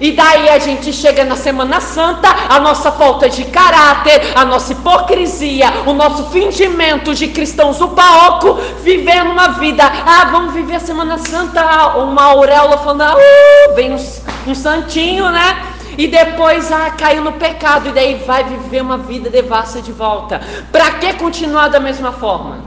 E 0.00 0.12
daí 0.12 0.48
a 0.48 0.58
gente 0.58 0.92
chega 0.92 1.24
na 1.24 1.36
Semana 1.36 1.80
Santa, 1.80 2.28
a 2.48 2.60
nossa 2.60 2.92
falta 2.92 3.28
de 3.28 3.44
caráter, 3.44 4.32
a 4.34 4.44
nossa 4.44 4.72
hipocrisia, 4.72 5.72
o 5.86 5.92
nosso 5.92 6.30
fingimento 6.30 7.14
de 7.14 7.28
cristãos 7.28 7.78
do 7.78 7.88
paoco, 7.88 8.54
vivendo 8.82 9.30
uma 9.30 9.48
vida. 9.48 9.84
Ah, 9.84 10.28
vamos 10.30 10.52
viver 10.52 10.76
a 10.76 10.80
Semana 10.80 11.18
Santa, 11.18 11.96
uma 11.96 12.24
auréola 12.24 12.78
falando, 12.78 13.02
ah, 13.02 13.14
uh, 13.16 13.74
vem 13.74 13.92
um, 13.92 13.98
um 14.46 14.54
santinho, 14.54 15.30
né? 15.30 15.62
E 15.96 16.06
depois 16.06 16.70
ah, 16.70 16.90
caiu 16.90 17.22
no 17.22 17.32
pecado, 17.32 17.88
e 17.88 17.92
daí 17.92 18.16
vai 18.26 18.44
viver 18.44 18.82
uma 18.82 18.98
vida 18.98 19.30
devassa 19.30 19.80
de 19.80 19.92
volta. 19.92 20.40
Para 20.70 20.90
que 20.92 21.14
continuar 21.14 21.68
da 21.68 21.80
mesma 21.80 22.12
forma? 22.12 22.65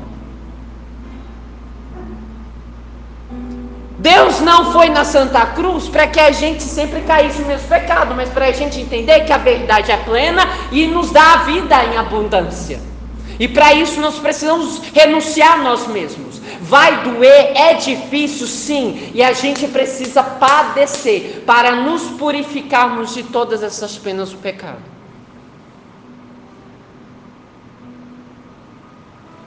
Deus 4.30 4.42
não 4.42 4.72
foi 4.72 4.90
na 4.90 5.04
Santa 5.04 5.44
Cruz 5.48 5.90
para 5.90 6.06
que 6.06 6.20
a 6.20 6.30
gente 6.30 6.62
sempre 6.62 7.02
caísse 7.02 7.42
no 7.42 7.48
mesmo 7.48 7.68
pecado, 7.68 8.14
mas 8.14 8.30
para 8.30 8.46
a 8.46 8.52
gente 8.52 8.80
entender 8.80 9.22
que 9.22 9.34
a 9.34 9.40
verdade 9.40 9.92
é 9.92 9.98
plena 9.98 10.48
e 10.72 10.86
nos 10.86 11.10
dá 11.10 11.34
a 11.34 11.38
vida 11.38 11.84
em 11.86 11.98
abundância. 11.98 12.80
E 13.40 13.48
para 13.48 13.74
isso 13.74 14.00
nós 14.00 14.20
precisamos 14.20 14.82
renunciar 14.94 15.54
a 15.54 15.64
nós 15.64 15.88
mesmos. 15.88 16.40
Vai 16.62 17.04
doer, 17.04 17.54
é 17.56 17.74
difícil 17.74 18.46
sim, 18.46 19.12
e 19.16 19.24
a 19.24 19.34
gente 19.34 19.68
precisa 19.68 20.22
padecer 20.22 21.42
para 21.44 21.72
nos 21.78 22.04
purificarmos 22.04 23.16
de 23.16 23.24
todas 23.24 23.64
essas 23.64 23.98
penas 23.98 24.30
do 24.30 24.38
pecado. 24.38 24.84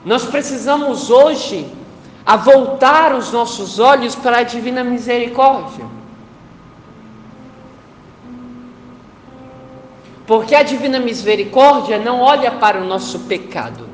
Nós 0.03 0.25
precisamos 0.25 1.09
hoje 1.09 1.71
a 2.25 2.37
voltar 2.37 3.13
os 3.13 3.31
nossos 3.31 3.79
olhos 3.79 4.15
para 4.15 4.37
a 4.37 4.43
divina 4.43 4.83
misericórdia. 4.83 5.85
Porque 10.25 10.55
a 10.55 10.63
divina 10.63 10.99
misericórdia 10.99 11.99
não 11.99 12.21
olha 12.21 12.51
para 12.51 12.79
o 12.79 12.85
nosso 12.85 13.19
pecado. 13.19 13.89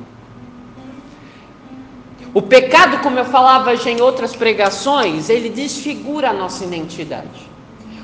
O 2.32 2.42
pecado, 2.42 3.00
como 3.00 3.18
eu 3.18 3.26
falava 3.26 3.76
já 3.76 3.90
em 3.90 4.02
outras 4.02 4.36
pregações, 4.36 5.30
ele 5.30 5.50
desfigura 5.50 6.30
a 6.30 6.34
nossa 6.34 6.64
identidade. 6.64 7.50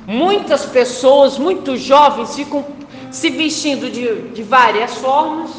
Muitas 0.08 0.66
pessoas, 0.66 1.38
muito 1.38 1.78
jovens, 1.78 2.36
ficam 2.36 2.66
se 3.12 3.30
vestindo 3.30 3.90
de, 3.90 4.30
de 4.30 4.42
várias 4.42 4.96
formas, 4.96 5.52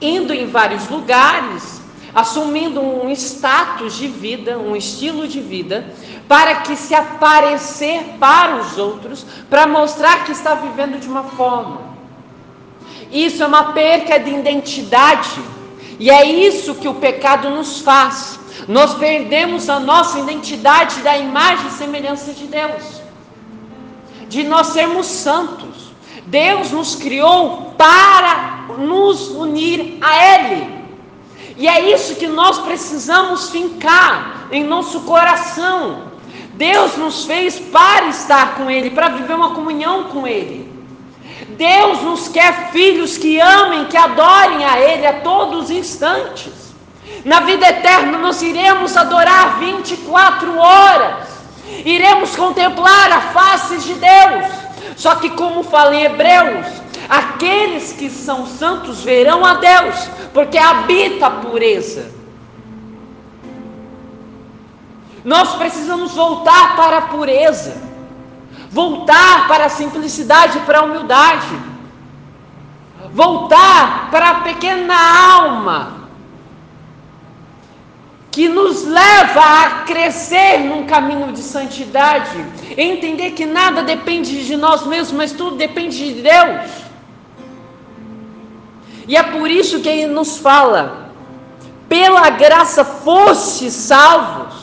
indo 0.00 0.34
em 0.34 0.46
vários 0.46 0.88
lugares, 0.88 1.81
assumindo 2.14 2.80
um 2.80 3.10
status 3.10 3.96
de 3.96 4.08
vida, 4.08 4.58
um 4.58 4.76
estilo 4.76 5.26
de 5.26 5.40
vida, 5.40 5.86
para 6.28 6.56
que 6.56 6.76
se 6.76 6.94
aparecer 6.94 8.16
para 8.20 8.56
os 8.56 8.78
outros, 8.78 9.24
para 9.48 9.66
mostrar 9.66 10.24
que 10.24 10.32
está 10.32 10.54
vivendo 10.54 11.00
de 11.00 11.08
uma 11.08 11.24
forma. 11.24 11.92
Isso 13.10 13.42
é 13.42 13.46
uma 13.46 13.72
perca 13.72 14.18
de 14.18 14.30
identidade. 14.30 15.40
E 15.98 16.10
é 16.10 16.24
isso 16.24 16.74
que 16.74 16.88
o 16.88 16.94
pecado 16.94 17.50
nos 17.50 17.80
faz. 17.80 18.40
Nós 18.66 18.94
perdemos 18.94 19.68
a 19.68 19.78
nossa 19.78 20.18
identidade 20.18 21.00
da 21.00 21.16
imagem 21.16 21.66
e 21.66 21.72
semelhança 21.72 22.32
de 22.32 22.46
Deus. 22.46 23.02
De 24.28 24.42
nós 24.42 24.68
sermos 24.68 25.06
santos. 25.06 25.92
Deus 26.26 26.70
nos 26.70 26.94
criou 26.94 27.74
para 27.76 28.66
nos 28.78 29.28
unir 29.28 29.98
a 30.00 30.34
Ele. 30.34 30.81
E 31.56 31.68
é 31.68 31.92
isso 31.92 32.16
que 32.16 32.26
nós 32.26 32.58
precisamos 32.58 33.50
fincar 33.50 34.48
em 34.50 34.64
nosso 34.64 35.00
coração. 35.00 36.12
Deus 36.54 36.96
nos 36.96 37.24
fez 37.24 37.58
para 37.58 38.06
estar 38.06 38.54
com 38.54 38.70
Ele, 38.70 38.90
para 38.90 39.08
viver 39.08 39.34
uma 39.34 39.54
comunhão 39.54 40.04
com 40.04 40.26
Ele. 40.26 40.70
Deus 41.56 42.02
nos 42.02 42.28
quer 42.28 42.70
filhos 42.70 43.18
que 43.18 43.40
amem, 43.40 43.86
que 43.86 43.96
adorem 43.96 44.64
a 44.64 44.80
Ele 44.80 45.06
a 45.06 45.20
todos 45.20 45.64
os 45.64 45.70
instantes. 45.70 46.72
Na 47.24 47.40
vida 47.40 47.68
eterna 47.68 48.18
nós 48.18 48.42
iremos 48.42 48.96
adorar 48.96 49.58
24 49.60 50.58
horas, 50.58 51.28
iremos 51.84 52.34
contemplar 52.34 53.12
a 53.12 53.20
face 53.20 53.78
de 53.78 53.94
Deus. 53.94 54.62
Só 54.96 55.14
que, 55.16 55.30
como 55.30 55.62
fala 55.62 55.94
em 55.94 56.04
Hebreus, 56.04 56.66
aqueles 57.08 57.92
que 57.92 58.10
são 58.10 58.46
santos 58.46 59.02
verão 59.02 59.44
a 59.44 59.54
Deus, 59.54 60.08
porque 60.32 60.58
habita 60.58 61.26
a 61.26 61.30
pureza. 61.30 62.10
Nós 65.24 65.54
precisamos 65.54 66.12
voltar 66.12 66.76
para 66.76 66.98
a 66.98 67.02
pureza, 67.02 67.80
voltar 68.70 69.46
para 69.46 69.66
a 69.66 69.68
simplicidade, 69.68 70.58
para 70.60 70.80
a 70.80 70.82
humildade, 70.82 71.56
voltar 73.12 74.10
para 74.10 74.30
a 74.30 74.34
pequena 74.40 74.94
alma 74.94 76.02
que 78.32 78.48
nos 78.48 78.84
leva 78.86 79.40
a 79.40 79.70
crescer 79.84 80.60
num 80.60 80.86
caminho 80.86 81.30
de 81.32 81.40
santidade, 81.40 82.42
entender 82.78 83.32
que 83.32 83.44
nada 83.44 83.82
depende 83.82 84.46
de 84.46 84.56
nós 84.56 84.86
mesmos, 84.86 85.12
mas 85.12 85.32
tudo 85.32 85.56
depende 85.56 86.14
de 86.14 86.22
Deus. 86.22 86.81
E 89.06 89.16
é 89.16 89.22
por 89.22 89.50
isso 89.50 89.80
que 89.80 89.88
ele 89.88 90.06
nos 90.06 90.38
fala: 90.38 91.10
pela 91.88 92.30
graça 92.30 92.84
fosse 92.84 93.70
salvos 93.70 94.62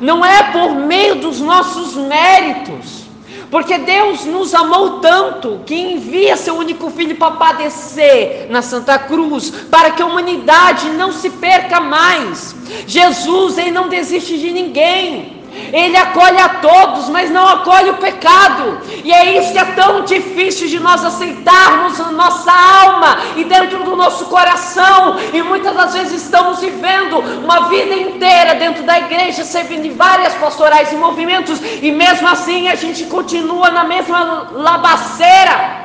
não 0.00 0.24
é 0.24 0.44
por 0.44 0.74
meio 0.74 1.16
dos 1.16 1.40
nossos 1.40 1.94
méritos, 1.94 3.04
porque 3.50 3.76
Deus 3.78 4.24
nos 4.24 4.54
amou 4.54 5.00
tanto 5.00 5.60
que 5.66 5.74
envia 5.74 6.36
seu 6.36 6.56
único 6.56 6.90
filho 6.90 7.16
para 7.16 7.32
padecer 7.32 8.46
na 8.48 8.62
Santa 8.62 8.98
Cruz, 8.98 9.50
para 9.70 9.90
que 9.90 10.02
a 10.02 10.06
humanidade 10.06 10.88
não 10.90 11.12
se 11.12 11.30
perca 11.30 11.80
mais. 11.80 12.54
Jesus, 12.86 13.58
ele 13.58 13.72
não 13.72 13.88
desiste 13.88 14.38
de 14.38 14.50
ninguém. 14.50 15.39
Ele 15.72 15.96
acolhe 15.96 16.38
a 16.38 16.48
todos, 16.48 17.08
mas 17.08 17.30
não 17.30 17.46
acolhe 17.48 17.90
o 17.90 17.96
pecado. 17.96 18.80
E 19.04 19.12
é 19.12 19.38
isso 19.38 19.52
que 19.52 19.58
é 19.58 19.64
tão 19.64 20.04
difícil 20.04 20.68
de 20.68 20.78
nós 20.80 21.04
aceitarmos 21.04 21.98
na 21.98 22.12
nossa 22.12 22.52
alma 22.52 23.18
e 23.36 23.44
dentro 23.44 23.82
do 23.84 23.96
nosso 23.96 24.26
coração. 24.26 25.16
E 25.32 25.42
muitas 25.42 25.74
das 25.74 25.94
vezes 25.94 26.22
estamos 26.22 26.60
vivendo 26.60 27.18
uma 27.18 27.68
vida 27.68 27.94
inteira 27.94 28.54
dentro 28.54 28.82
da 28.84 28.98
igreja, 28.98 29.44
servindo 29.44 29.86
em 29.86 29.94
várias 29.94 30.34
pastorais 30.34 30.92
e 30.92 30.96
movimentos, 30.96 31.60
e 31.82 31.90
mesmo 31.90 32.28
assim 32.28 32.68
a 32.68 32.74
gente 32.74 33.04
continua 33.04 33.70
na 33.70 33.84
mesma 33.84 34.48
labaceira, 34.52 35.84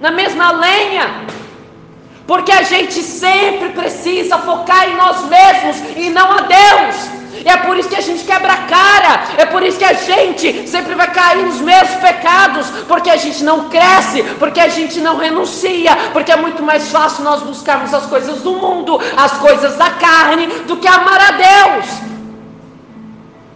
na 0.00 0.10
mesma 0.10 0.52
lenha. 0.52 1.26
Porque 2.26 2.52
a 2.52 2.62
gente 2.62 3.02
sempre 3.02 3.70
precisa 3.70 4.36
focar 4.38 4.86
em 4.88 4.96
nós 4.96 5.24
mesmos 5.24 5.96
e 5.96 6.10
não 6.10 6.30
a 6.30 6.42
Deus. 6.42 7.17
É 7.48 7.56
por 7.56 7.78
isso 7.78 7.88
que 7.88 7.96
a 7.96 8.00
gente 8.00 8.24
quebra 8.24 8.52
a 8.52 8.62
cara, 8.66 9.12
é 9.38 9.46
por 9.46 9.62
isso 9.62 9.78
que 9.78 9.84
a 9.84 9.94
gente 9.94 10.68
sempre 10.68 10.94
vai 10.94 11.10
cair 11.10 11.44
nos 11.46 11.60
mesmos 11.62 11.96
pecados, 11.96 12.68
porque 12.86 13.08
a 13.08 13.16
gente 13.16 13.42
não 13.42 13.70
cresce, 13.70 14.22
porque 14.38 14.60
a 14.60 14.68
gente 14.68 15.00
não 15.00 15.16
renuncia, 15.16 15.96
porque 16.12 16.30
é 16.30 16.36
muito 16.36 16.62
mais 16.62 16.90
fácil 16.90 17.24
nós 17.24 17.42
buscarmos 17.42 17.94
as 17.94 18.04
coisas 18.04 18.42
do 18.42 18.52
mundo, 18.52 19.00
as 19.16 19.32
coisas 19.38 19.76
da 19.76 19.90
carne, 19.92 20.46
do 20.66 20.76
que 20.76 20.86
amar 20.86 21.20
a 21.20 21.32
Deus. 21.48 21.86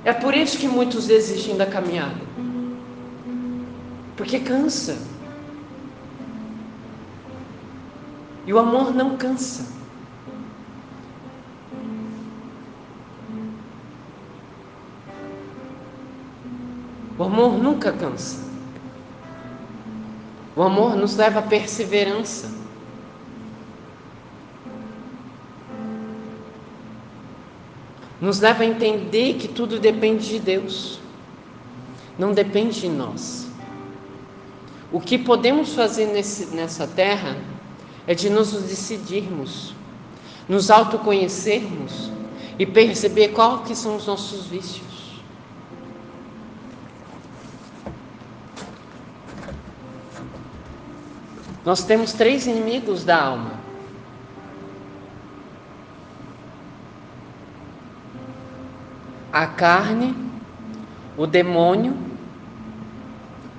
É 0.05 0.13
por 0.15 0.35
isso 0.35 0.57
que 0.57 0.67
muitos 0.67 1.07
desistem 1.07 1.57
da 1.57 1.67
caminhada, 1.67 2.23
porque 4.17 4.41
cansa. 4.41 4.97
E 8.47 8.53
o 8.53 8.59
amor 8.59 8.93
não 8.95 9.17
cansa. 9.17 9.82
O 17.19 17.25
amor 17.25 17.59
nunca 17.59 17.93
cansa. 17.93 18.39
O 20.55 20.63
amor 20.63 20.97
nos 20.97 21.17
leva 21.17 21.39
à 21.41 21.43
perseverança. 21.43 22.51
Nos 28.21 28.39
leva 28.39 28.63
a 28.63 28.67
entender 28.67 29.35
que 29.35 29.49
tudo 29.49 29.81
depende 29.81 30.29
de 30.29 30.39
Deus, 30.39 31.01
não 32.17 32.33
depende 32.33 32.83
de 32.83 32.89
nós. 32.89 33.49
O 34.93 35.01
que 35.01 35.19
podemos 35.19 35.75
fazer 35.75 36.07
nesse, 36.07 36.55
nessa 36.55 36.87
terra 36.87 37.37
é 38.07 38.15
de 38.15 38.31
nos 38.31 38.53
decidirmos, 38.53 39.75
nos 40.49 40.71
autoconhecermos 40.71 42.13
e 42.59 42.65
perceber 42.65 43.29
qual 43.29 43.65
que 43.65 43.75
são 43.75 43.97
os 43.97 44.07
nossos 44.07 44.47
vícios. 44.47 44.92
Nós 51.65 51.85
temos 51.85 52.13
três 52.13 52.47
inimigos 52.47 53.05
da 53.05 53.23
alma. 53.23 53.53
A 59.33 59.47
carne, 59.47 60.15
o 61.17 61.27
demônio 61.27 61.97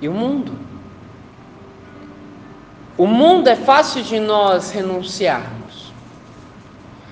e 0.00 0.08
o 0.08 0.12
mundo. 0.12 0.52
O 2.96 3.06
mundo 3.06 3.48
é 3.48 3.56
fácil 3.56 4.02
de 4.02 4.20
nós 4.20 4.70
renunciarmos. 4.70 5.92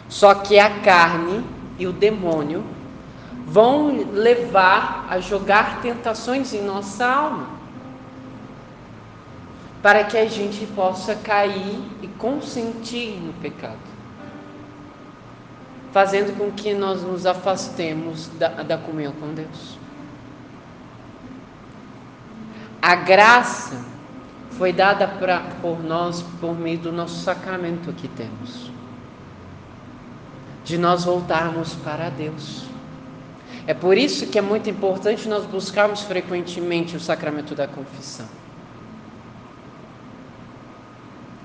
Só 0.09 0.35
que 0.35 0.59
a 0.59 0.81
carne 0.81 1.43
e 1.79 1.87
o 1.87 1.93
demônio 1.93 2.63
vão 3.47 4.11
levar 4.13 5.07
a 5.09 5.19
jogar 5.19 5.81
tentações 5.81 6.53
em 6.53 6.63
nossa 6.63 7.07
alma 7.07 7.62
para 9.83 10.05
que 10.05 10.16
a 10.16 10.27
gente 10.27 10.64
possa 10.66 11.16
cair 11.16 11.83
e 12.01 12.07
consentir 12.07 13.18
no 13.21 13.33
pecado, 13.35 13.77
fazendo 15.92 16.38
com 16.38 16.53
que 16.53 16.73
nós 16.73 17.03
nos 17.03 17.27
afastemos 17.27 18.29
da, 18.38 18.49
da 18.49 18.79
comunhão 18.79 19.12
com 19.12 19.35
Deus. 19.35 19.77
A 22.81 22.95
graça 22.95 23.85
foi 24.53 24.73
dada 24.73 25.09
pra, 25.09 25.40
por 25.61 25.83
nós 25.83 26.23
por 26.40 26.57
meio 26.57 26.79
do 26.79 26.92
nosso 26.92 27.21
sacramento 27.23 27.92
que 27.92 28.07
temos, 28.07 28.71
de 30.64 30.79
nós 30.79 31.05
voltarmos 31.05 31.75
para 31.75 32.09
Deus. 32.09 32.66
É 33.66 33.75
por 33.75 33.99
isso 33.99 34.29
que 34.29 34.38
é 34.38 34.42
muito 34.42 34.71
importante 34.71 35.29
nós 35.29 35.45
buscarmos 35.45 36.03
frequentemente 36.03 36.97
o 36.97 37.01
sacramento 37.01 37.55
da 37.55 37.66
confissão 37.66 38.42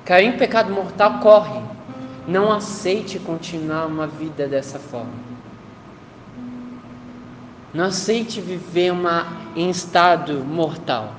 Cair 0.07 0.27
em 0.27 0.37
pecado 0.37 0.71
mortal, 0.71 1.19
corre. 1.19 1.61
Não 2.25 2.49
aceite 2.49 3.19
continuar 3.19 3.87
uma 3.87 4.07
vida 4.07 4.47
dessa 4.47 4.79
forma. 4.79 5.11
Não 7.73 7.83
aceite 7.83 8.39
viver 8.39 8.93
uma, 8.93 9.27
em 9.53 9.69
estado 9.69 10.45
mortal. 10.45 11.13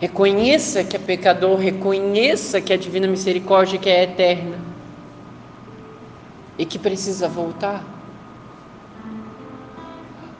Reconheça 0.00 0.82
que 0.82 0.96
é 0.96 0.98
pecador, 0.98 1.58
reconheça 1.58 2.58
que 2.58 2.72
a 2.72 2.76
divina 2.78 3.06
misericórdia 3.06 3.78
que 3.78 3.90
é 3.90 4.04
eterna 4.04 4.58
e 6.56 6.64
que 6.64 6.78
precisa 6.78 7.28
voltar. 7.28 7.84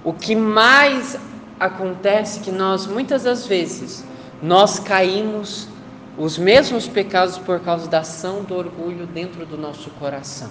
O 0.02 0.14
que 0.14 0.34
mais 0.34 1.20
acontece 1.60 2.40
que 2.40 2.50
nós 2.50 2.86
muitas 2.86 3.24
das 3.24 3.46
vezes 3.46 4.04
nós 4.42 4.78
caímos 4.78 5.68
os 6.16 6.38
mesmos 6.38 6.88
pecados 6.88 7.36
por 7.36 7.60
causa 7.60 7.86
da 7.86 8.00
ação 8.00 8.42
do 8.42 8.54
orgulho 8.54 9.06
dentro 9.06 9.44
do 9.44 9.58
nosso 9.58 9.90
coração. 9.90 10.50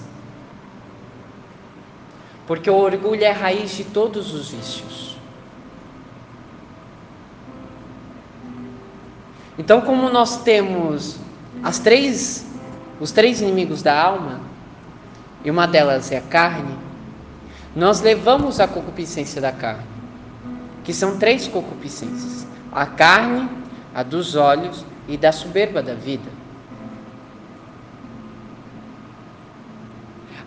Porque 2.45 2.69
o 2.69 2.76
orgulho 2.76 3.24
é 3.24 3.32
a 3.32 3.34
raiz 3.34 3.76
de 3.76 3.84
todos 3.84 4.34
os 4.34 4.52
vícios. 4.52 5.17
Então, 9.58 9.82
como 9.82 10.10
nós 10.10 10.38
temos 10.43 11.17
as 11.63 11.80
três 11.80 12.48
os 13.00 13.12
três 13.12 13.41
inimigos 13.41 13.82
da 13.82 13.98
alma, 13.98 14.41
e 15.43 15.50
uma 15.50 15.65
delas 15.65 16.12
é 16.12 16.17
a 16.17 16.22
carne, 16.22 16.78
nós 17.76 18.02
levamos 18.02 18.60
a 18.60 18.67
concupiscência 18.67 19.41
da 19.41 19.52
carne 19.52 19.99
que 20.89 20.93
são 20.95 21.19
três 21.19 21.47
concupiscências: 21.47 22.47
a 22.71 22.84
carne, 22.84 23.47
a 23.93 24.02
dos 24.02 24.36
olhos 24.36 24.84
e 25.08 25.17
da 25.17 25.32
soberba 25.32 25.84
da 25.84 25.93
vida. 25.93 26.28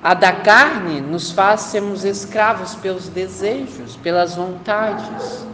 A 0.03 0.15
da 0.15 0.33
carne 0.33 1.01
nos 1.01 1.31
faz 1.31 1.61
sermos 1.61 2.05
escravos 2.05 2.75
pelos 2.75 3.07
desejos, 3.07 3.95
pelas 3.95 4.35
vontades. 4.35 5.47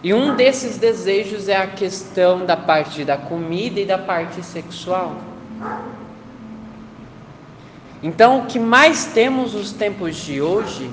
E 0.00 0.14
um 0.14 0.36
desses 0.36 0.78
desejos 0.78 1.48
é 1.48 1.56
a 1.56 1.66
questão 1.66 2.46
da 2.46 2.56
parte 2.56 3.04
da 3.04 3.16
comida 3.16 3.80
e 3.80 3.84
da 3.84 3.98
parte 3.98 4.40
sexual. 4.44 5.16
Então, 8.00 8.38
o 8.38 8.46
que 8.46 8.60
mais 8.60 9.06
temos 9.06 9.54
nos 9.54 9.72
tempos 9.72 10.14
de 10.14 10.40
hoje 10.40 10.88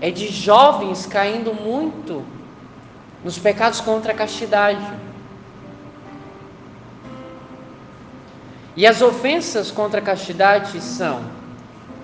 é 0.00 0.10
de 0.10 0.28
jovens 0.28 1.06
caindo 1.06 1.54
muito 1.54 2.24
nos 3.24 3.38
pecados 3.38 3.80
contra 3.80 4.12
a 4.12 4.14
castidade. 4.14 4.86
E 8.76 8.86
as 8.86 9.00
ofensas 9.00 9.70
contra 9.70 10.00
a 10.00 10.02
castidade 10.02 10.80
são 10.82 11.24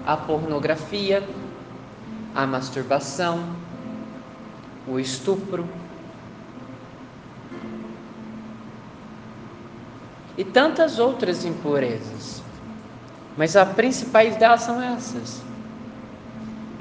a 0.07 0.17
pornografia, 0.17 1.23
a 2.35 2.47
masturbação, 2.47 3.45
o 4.87 4.99
estupro 4.99 5.69
e 10.37 10.45
tantas 10.45 10.99
outras 10.99 11.45
impurezas. 11.45 12.43
Mas 13.37 13.55
as 13.55 13.69
principais 13.75 14.37
delas 14.37 14.63
são 14.63 14.83
essas. 14.83 15.52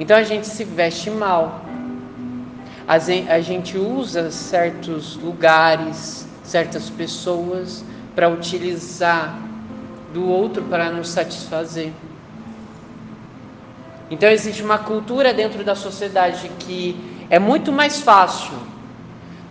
Então 0.02 0.18
a 0.18 0.24
gente 0.24 0.48
se 0.48 0.64
veste 0.64 1.12
mal, 1.12 1.64
a 2.88 3.40
gente 3.40 3.78
usa 3.78 4.32
certos 4.32 5.16
lugares, 5.16 6.28
certas 6.44 6.90
pessoas 6.90 7.86
para 8.16 8.28
utilizar 8.28 9.38
do 10.12 10.28
outro 10.28 10.64
para 10.64 10.90
nos 10.90 11.08
satisfazer. 11.08 11.92
Então 14.10 14.28
existe 14.28 14.64
uma 14.64 14.80
cultura 14.80 15.36
dentro 15.36 15.64
da 15.64 15.76
sociedade 15.76 16.50
que 16.58 17.00
é 17.30 17.38
muito 17.38 17.72
mais 17.72 18.02
fácil 18.02 18.58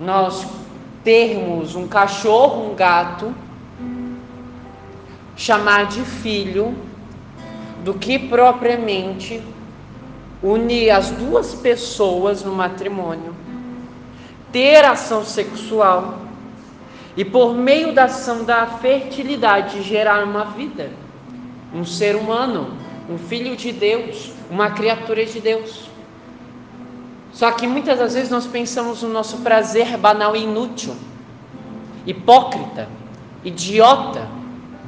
nós 0.01 0.45
termos 1.05 1.77
um 1.77 1.87
cachorro, 1.87 2.73
um 2.73 2.75
gato, 2.75 3.33
chamar 5.37 5.87
de 5.87 6.03
filho, 6.03 6.75
do 7.85 7.95
que 7.95 8.19
propriamente 8.19 9.41
unir 10.43 10.91
as 10.91 11.11
duas 11.11 11.55
pessoas 11.55 12.43
no 12.43 12.53
matrimônio, 12.53 13.35
ter 14.51 14.85
ação 14.85 15.25
sexual. 15.25 16.19
E 17.17 17.25
por 17.25 17.55
meio 17.55 17.93
da 17.93 18.05
ação 18.05 18.45
da 18.45 18.67
fertilidade 18.67 19.83
gerar 19.83 20.25
uma 20.25 20.45
vida, 20.45 20.91
um 21.75 21.85
ser 21.85 22.17
humano, 22.17 22.73
um 23.09 23.19
filho 23.19 23.57
de 23.57 23.73
Deus, 23.73 24.33
uma 24.51 24.71
criatura 24.71 25.27
de 25.27 25.41
Deus. 25.41 25.91
Só 27.33 27.51
que 27.53 27.67
muitas 27.67 27.99
das 27.99 28.15
vezes 28.15 28.31
nós 28.31 28.47
pensamos 28.47 29.03
no 29.03 29.09
nosso 29.09 29.39
prazer 29.39 29.97
banal 29.97 30.35
e 30.35 30.43
inútil, 30.43 30.95
hipócrita, 32.07 32.89
idiota, 33.45 34.27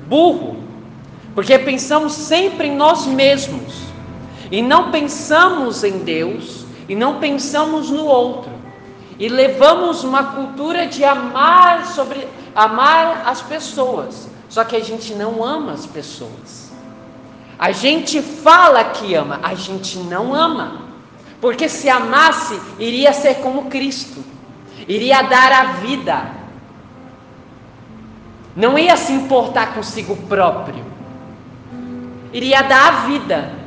burro, 0.06 0.56
porque 1.34 1.58
pensamos 1.58 2.12
sempre 2.12 2.68
em 2.68 2.76
nós 2.76 3.06
mesmos 3.06 3.91
e 4.52 4.62
não 4.62 4.92
pensamos 4.92 5.82
em 5.82 5.98
Deus 5.98 6.64
e 6.88 6.94
não 6.94 7.18
pensamos 7.18 7.90
no 7.90 8.04
outro 8.04 8.52
e 9.18 9.28
levamos 9.28 10.04
uma 10.04 10.24
cultura 10.24 10.86
de 10.86 11.04
amar 11.04 11.86
sobre 11.86 12.26
amar 12.54 13.22
as 13.26 13.40
pessoas. 13.40 14.28
Só 14.48 14.64
que 14.64 14.76
a 14.76 14.80
gente 14.80 15.14
não 15.14 15.42
ama 15.42 15.72
as 15.72 15.86
pessoas. 15.86 16.70
A 17.58 17.72
gente 17.72 18.20
fala 18.20 18.84
que 18.84 19.14
ama, 19.14 19.40
a 19.42 19.54
gente 19.54 19.98
não 19.98 20.34
ama. 20.34 20.82
Porque 21.40 21.68
se 21.68 21.88
amasse, 21.88 22.60
iria 22.78 23.12
ser 23.12 23.36
como 23.36 23.70
Cristo. 23.70 24.22
Iria 24.88 25.22
dar 25.22 25.52
a 25.52 25.64
vida. 25.74 26.30
Não 28.54 28.78
ia 28.78 28.96
se 28.96 29.12
importar 29.12 29.74
consigo 29.74 30.16
próprio. 30.28 30.84
Iria 32.32 32.62
dar 32.62 32.88
a 32.88 32.96
vida. 33.06 33.62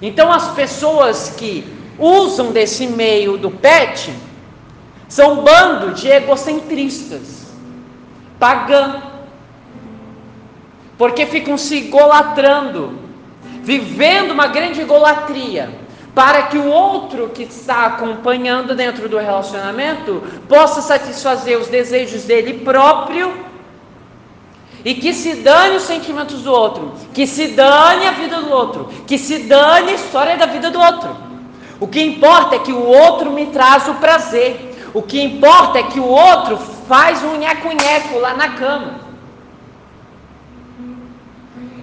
Então 0.00 0.30
as 0.32 0.48
pessoas 0.48 1.34
que 1.36 1.64
usam 1.98 2.52
desse 2.52 2.86
meio 2.86 3.38
do 3.38 3.50
pet 3.50 4.12
são 5.08 5.40
um 5.40 5.44
bando 5.44 5.92
de 5.94 6.08
egocentristas, 6.08 7.46
pagã, 8.38 9.02
porque 10.98 11.26
ficam 11.26 11.56
se 11.56 11.76
idolatrando, 11.76 12.98
vivendo 13.62 14.32
uma 14.32 14.48
grande 14.48 14.82
idolatria, 14.82 15.70
para 16.14 16.44
que 16.44 16.56
o 16.56 16.66
outro 16.66 17.28
que 17.28 17.42
está 17.42 17.86
acompanhando 17.86 18.74
dentro 18.74 19.08
do 19.08 19.18
relacionamento 19.18 20.22
possa 20.48 20.80
satisfazer 20.80 21.58
os 21.58 21.68
desejos 21.68 22.24
dele 22.24 22.64
próprio 22.64 23.45
e 24.86 24.94
que 24.94 25.12
se 25.12 25.34
dane 25.34 25.74
os 25.74 25.82
sentimentos 25.82 26.42
do 26.42 26.52
outro, 26.52 26.92
que 27.12 27.26
se 27.26 27.48
dane 27.48 28.06
a 28.06 28.12
vida 28.12 28.40
do 28.40 28.52
outro, 28.52 28.88
que 29.04 29.18
se 29.18 29.40
dane 29.40 29.90
a 29.90 29.94
história 29.94 30.36
da 30.36 30.46
vida 30.46 30.70
do 30.70 30.80
outro. 30.80 31.10
O 31.80 31.88
que 31.88 32.00
importa 32.00 32.54
é 32.54 32.60
que 32.60 32.70
o 32.70 32.86
outro 32.86 33.32
me 33.32 33.46
traz 33.46 33.88
o 33.88 33.94
prazer. 33.94 34.90
O 34.94 35.02
que 35.02 35.20
importa 35.20 35.80
é 35.80 35.82
que 35.82 35.98
o 35.98 36.06
outro 36.06 36.56
faz 36.86 37.20
um 37.24 37.36
nheco-nheco 37.36 38.20
lá 38.20 38.34
na 38.34 38.50
cama. 38.50 39.00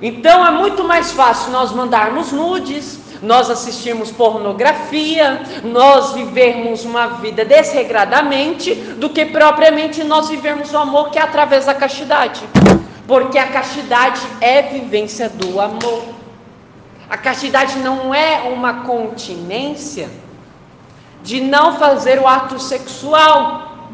Então 0.01 0.45
é 0.47 0.51
muito 0.51 0.85
mais 0.85 1.11
fácil 1.11 1.51
nós 1.51 1.73
mandarmos 1.73 2.31
nudes, 2.31 3.01
nós 3.21 3.49
assistirmos 3.49 4.11
pornografia, 4.11 5.41
nós 5.61 6.13
vivermos 6.13 6.85
uma 6.85 7.07
vida 7.07 7.43
desregradamente, 7.43 8.73
do 8.73 9.09
que 9.09 9.25
propriamente 9.25 10.05
nós 10.05 10.29
vivermos 10.29 10.71
o 10.71 10.77
amor 10.77 11.09
que 11.09 11.19
é 11.19 11.21
através 11.21 11.65
da 11.65 11.73
castidade. 11.73 12.41
Porque 13.07 13.37
a 13.37 13.47
castidade 13.47 14.21
é 14.39 14.61
vivência 14.61 15.29
do 15.29 15.59
amor. 15.59 16.05
A 17.09 17.17
castidade 17.17 17.77
não 17.79 18.15
é 18.15 18.41
uma 18.49 18.81
continência 18.85 20.09
de 21.21 21.41
não 21.41 21.77
fazer 21.77 22.19
o 22.19 22.27
ato 22.27 22.59
sexual. 22.59 23.89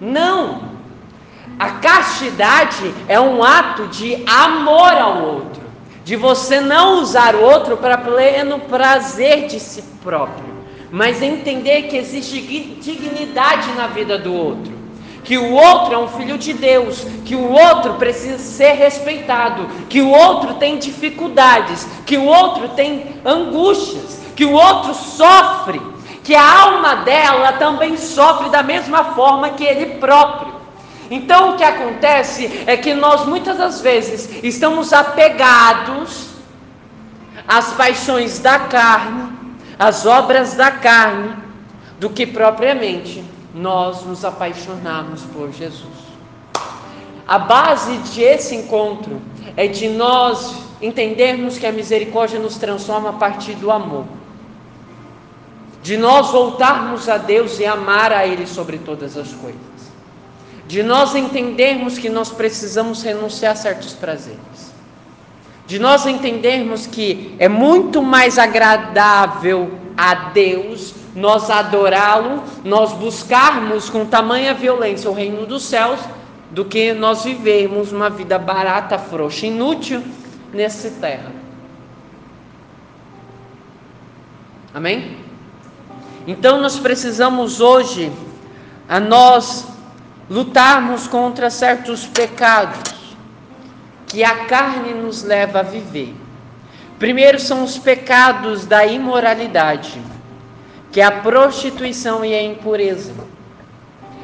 Não. 0.00 0.74
A 1.58 1.70
castidade 1.70 2.92
é 3.08 3.18
um 3.20 3.44
ato 3.44 3.86
de 3.86 4.24
amor 4.26 4.92
ao 4.92 5.22
outro, 5.22 5.62
de 6.04 6.16
você 6.16 6.60
não 6.60 7.00
usar 7.00 7.36
o 7.36 7.42
outro 7.42 7.76
para 7.76 7.96
pleno 7.96 8.58
prazer 8.60 9.46
de 9.46 9.60
si 9.60 9.82
próprio, 10.02 10.52
mas 10.90 11.22
entender 11.22 11.82
que 11.82 11.96
existe 11.96 12.40
dignidade 12.80 13.70
na 13.76 13.86
vida 13.86 14.18
do 14.18 14.34
outro 14.34 14.73
que 15.24 15.38
o 15.38 15.52
outro 15.52 15.94
é 15.94 15.98
um 15.98 16.06
filho 16.06 16.36
de 16.36 16.52
Deus, 16.52 17.04
que 17.24 17.34
o 17.34 17.50
outro 17.50 17.94
precisa 17.94 18.38
ser 18.38 18.74
respeitado, 18.74 19.66
que 19.88 20.02
o 20.02 20.10
outro 20.10 20.54
tem 20.54 20.78
dificuldades, 20.78 21.88
que 22.04 22.18
o 22.18 22.24
outro 22.26 22.68
tem 22.70 23.16
angústias, 23.24 24.20
que 24.36 24.44
o 24.44 24.52
outro 24.52 24.94
sofre, 24.94 25.80
que 26.22 26.34
a 26.34 26.62
alma 26.62 26.96
dela 26.96 27.52
também 27.54 27.96
sofre 27.96 28.50
da 28.50 28.62
mesma 28.62 29.14
forma 29.14 29.50
que 29.50 29.64
ele 29.64 29.98
próprio. 29.98 30.54
Então 31.10 31.50
o 31.50 31.56
que 31.56 31.64
acontece 31.64 32.64
é 32.66 32.76
que 32.76 32.92
nós 32.92 33.24
muitas 33.24 33.56
das 33.56 33.80
vezes 33.80 34.28
estamos 34.42 34.92
apegados 34.92 36.28
às 37.48 37.72
paixões 37.72 38.38
da 38.38 38.58
carne, 38.58 39.32
às 39.78 40.04
obras 40.04 40.54
da 40.54 40.70
carne, 40.70 41.30
do 41.98 42.10
que 42.10 42.26
propriamente 42.26 43.33
nós 43.54 44.04
nos 44.04 44.24
apaixonarmos 44.24 45.22
por 45.22 45.52
Jesus. 45.52 46.14
A 47.26 47.38
base 47.38 47.96
de 47.98 48.22
esse 48.22 48.54
encontro 48.54 49.22
é 49.56 49.66
de 49.66 49.88
nós 49.88 50.56
entendermos 50.82 51.56
que 51.56 51.66
a 51.66 51.72
misericórdia 51.72 52.38
nos 52.38 52.56
transforma 52.56 53.10
a 53.10 53.12
partir 53.14 53.54
do 53.54 53.70
amor. 53.70 54.04
De 55.82 55.96
nós 55.96 56.30
voltarmos 56.30 57.08
a 57.08 57.16
Deus 57.16 57.58
e 57.60 57.64
amar 57.64 58.12
a 58.12 58.26
Ele 58.26 58.46
sobre 58.46 58.78
todas 58.78 59.16
as 59.16 59.32
coisas. 59.32 59.60
De 60.66 60.82
nós 60.82 61.14
entendermos 61.14 61.96
que 61.96 62.08
nós 62.08 62.30
precisamos 62.30 63.02
renunciar 63.02 63.52
a 63.52 63.56
certos 63.56 63.92
prazeres. 63.92 64.74
De 65.66 65.78
nós 65.78 66.06
entendermos 66.06 66.86
que 66.86 67.34
é 67.38 67.48
muito 67.48 68.02
mais 68.02 68.38
agradável 68.38 69.78
a 69.96 70.14
Deus 70.30 71.03
nós 71.14 71.48
adorá-lo, 71.50 72.42
nós 72.64 72.92
buscarmos 72.92 73.88
com 73.88 74.04
tamanha 74.04 74.52
violência 74.52 75.10
o 75.10 75.14
reino 75.14 75.46
dos 75.46 75.62
céus, 75.62 76.00
do 76.50 76.64
que 76.64 76.92
nós 76.92 77.24
vivermos 77.24 77.92
uma 77.92 78.10
vida 78.10 78.38
barata, 78.38 78.98
frouxa, 78.98 79.46
inútil 79.46 80.02
nessa 80.52 80.90
terra. 80.90 81.32
Amém? 84.72 85.18
Então 86.26 86.60
nós 86.60 86.78
precisamos 86.78 87.60
hoje 87.60 88.10
a 88.88 88.98
nós 88.98 89.66
lutarmos 90.28 91.06
contra 91.06 91.50
certos 91.50 92.06
pecados 92.06 93.16
que 94.06 94.24
a 94.24 94.44
carne 94.46 94.94
nos 94.94 95.22
leva 95.22 95.60
a 95.60 95.62
viver. 95.62 96.14
Primeiro 96.98 97.38
são 97.38 97.64
os 97.64 97.76
pecados 97.76 98.64
da 98.64 98.86
imoralidade, 98.86 100.00
que 100.94 101.00
é 101.00 101.04
a 101.04 101.10
prostituição 101.10 102.24
e 102.24 102.32
a 102.32 102.40
impureza. 102.40 103.12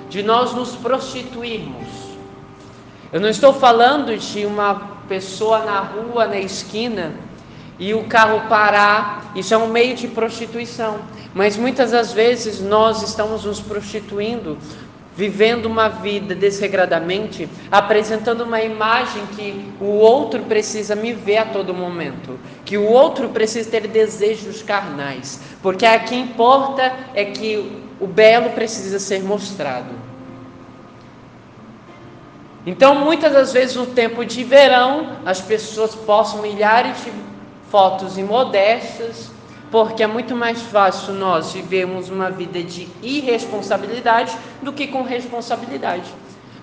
De 0.09 0.23
nós 0.23 0.55
nos 0.55 0.77
prostituirmos. 0.77 1.89
Eu 3.13 3.21
não 3.21 3.29
estou 3.29 3.53
falando 3.53 4.17
de 4.17 4.47
uma 4.47 4.77
pessoa 5.09 5.65
na 5.65 5.81
rua, 5.81 6.29
na 6.29 6.39
esquina, 6.39 7.13
e 7.77 7.93
o 7.93 8.05
carro 8.05 8.49
parar, 8.49 9.33
isso 9.35 9.53
é 9.53 9.59
um 9.59 9.67
meio 9.67 9.97
de 9.97 10.07
prostituição. 10.07 11.01
Mas 11.35 11.57
muitas 11.57 11.91
das 11.91 12.13
vezes 12.13 12.61
nós 12.61 13.03
estamos 13.03 13.45
nos 13.45 13.61
prostituindo 13.61 14.57
vivendo 15.21 15.67
uma 15.67 15.87
vida 15.87 16.35
desregradamente, 16.35 17.47
apresentando 17.71 18.43
uma 18.43 18.63
imagem 18.63 19.27
que 19.37 19.71
o 19.79 19.85
outro 19.85 20.45
precisa 20.45 20.97
me 20.97 21.13
ver 21.13 21.37
a 21.37 21.45
todo 21.45 21.75
momento, 21.75 22.41
que 22.65 22.79
o 22.79 22.87
outro 22.87 23.29
precisa 23.29 23.71
ter 23.71 23.87
desejos 23.87 24.63
carnais, 24.63 25.39
porque 25.63 25.85
o 25.85 26.01
que 26.05 26.17
importa 26.17 26.91
é 27.13 27.27
que 27.27 27.85
o 28.01 28.07
belo 28.07 28.49
precisa 28.51 28.99
ser 28.99 29.23
mostrado. 29.23 29.93
Então, 32.65 32.95
muitas 32.95 33.31
das 33.31 33.53
vezes 33.53 33.77
no 33.77 33.89
tempo 33.89 34.25
de 34.25 34.43
verão, 34.43 35.19
as 35.27 35.39
pessoas 35.39 35.95
postam 35.95 36.41
milhares 36.41 37.05
de 37.05 37.13
fotos 37.71 38.17
imodestas, 38.17 39.31
porque 39.71 40.03
é 40.03 40.07
muito 40.07 40.35
mais 40.35 40.63
fácil 40.63 41.15
nós 41.15 41.53
vivermos 41.53 42.09
uma 42.09 42.31
vida 42.31 42.63
de 42.63 42.89
irresponsabilidade 43.03 44.37
do 44.63 44.73
que 44.73 44.89
com 44.89 45.03
responsabilidade. 45.03 46.11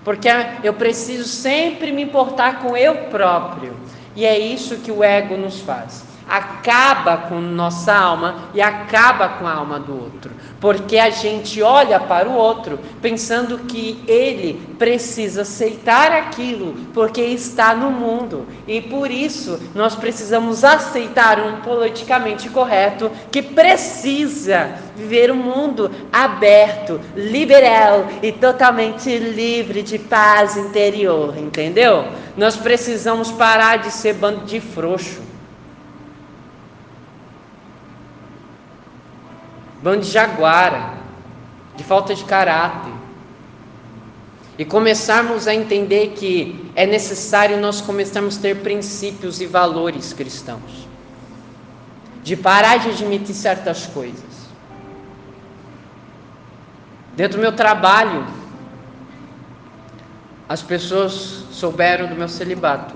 Porque 0.04 0.28
eu 0.62 0.74
preciso 0.74 1.24
sempre 1.24 1.92
me 1.92 2.02
importar 2.02 2.60
com 2.60 2.76
eu 2.76 3.08
próprio. 3.10 3.74
E 4.14 4.24
é 4.24 4.38
isso 4.38 4.78
que 4.78 4.90
o 4.90 5.02
ego 5.02 5.36
nos 5.36 5.60
faz 5.60 6.17
acaba 6.28 7.16
com 7.16 7.40
nossa 7.40 7.94
alma 7.94 8.50
e 8.52 8.60
acaba 8.60 9.28
com 9.30 9.46
a 9.46 9.54
alma 9.54 9.80
do 9.80 9.92
outro, 9.92 10.30
porque 10.60 10.98
a 10.98 11.10
gente 11.10 11.62
olha 11.62 11.98
para 11.98 12.28
o 12.28 12.34
outro 12.34 12.78
pensando 13.00 13.58
que 13.60 14.02
ele 14.06 14.60
precisa 14.78 15.42
aceitar 15.42 16.12
aquilo 16.12 16.74
porque 16.92 17.22
está 17.22 17.74
no 17.74 17.90
mundo 17.90 18.46
e 18.66 18.80
por 18.80 19.10
isso 19.10 19.58
nós 19.74 19.94
precisamos 19.94 20.64
aceitar 20.64 21.40
um 21.40 21.60
politicamente 21.62 22.48
correto 22.50 23.10
que 23.30 23.42
precisa 23.42 24.70
viver 24.96 25.30
um 25.30 25.36
mundo 25.36 25.90
aberto, 26.12 27.00
liberal 27.14 28.06
e 28.22 28.32
totalmente 28.32 29.16
livre 29.16 29.82
de 29.82 29.98
paz 29.98 30.56
interior, 30.56 31.38
entendeu? 31.38 32.04
Nós 32.36 32.56
precisamos 32.56 33.30
parar 33.30 33.78
de 33.78 33.90
ser 33.90 34.14
bando 34.14 34.44
de 34.44 34.60
frouxo. 34.60 35.27
Bando 39.88 40.02
de 40.02 40.10
jaguara, 40.10 40.98
de 41.74 41.82
falta 41.82 42.14
de 42.14 42.22
caráter. 42.24 42.92
E 44.58 44.64
começarmos 44.64 45.48
a 45.48 45.54
entender 45.54 46.08
que 46.08 46.70
é 46.74 46.84
necessário 46.84 47.58
nós 47.58 47.80
começarmos 47.80 48.36
a 48.36 48.40
ter 48.42 48.56
princípios 48.56 49.40
e 49.40 49.46
valores 49.46 50.12
cristãos. 50.12 50.86
De 52.22 52.36
parar 52.36 52.78
de 52.78 52.90
admitir 52.90 53.34
certas 53.34 53.86
coisas. 53.86 54.48
Dentro 57.16 57.38
do 57.38 57.42
meu 57.42 57.52
trabalho, 57.52 58.26
as 60.46 60.60
pessoas 60.60 61.12
souberam 61.50 62.08
do 62.08 62.14
meu 62.14 62.28
celibato. 62.28 62.94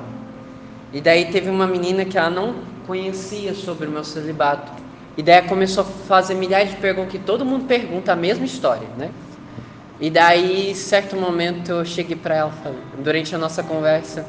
E 0.93 1.01
daí 1.01 1.31
teve 1.33 1.49
uma 1.49 1.67
menina 1.67 2.05
que 2.05 2.19
ela 2.19 2.29
não 2.29 2.57
conhecia 2.87 3.55
sobre 3.55 3.87
o 3.87 3.91
meu 3.91 4.05
celibato. 4.05 4.82
E 5.17 5.23
daí 5.23 5.43
começou 5.43 5.83
a 5.83 5.87
fazer 5.87 6.35
milhares 6.35 6.71
de 6.71 6.77
perguntas 6.77 7.13
que 7.13 7.19
todo 7.19 7.45
mundo 7.45 7.67
pergunta 7.67 8.13
a 8.13 8.17
mesma 8.17 8.47
história, 8.47 8.89
né? 8.97 9.11
E 10.01 10.09
daí, 10.11 10.75
certo 10.75 11.17
momento, 11.17 11.71
eu 11.71 11.85
cheguei 11.85 12.17
para 12.17 12.35
ela, 12.35 12.53
durante 12.99 13.35
a 13.35 13.39
nossa 13.39 13.63
conversa, 13.63 14.27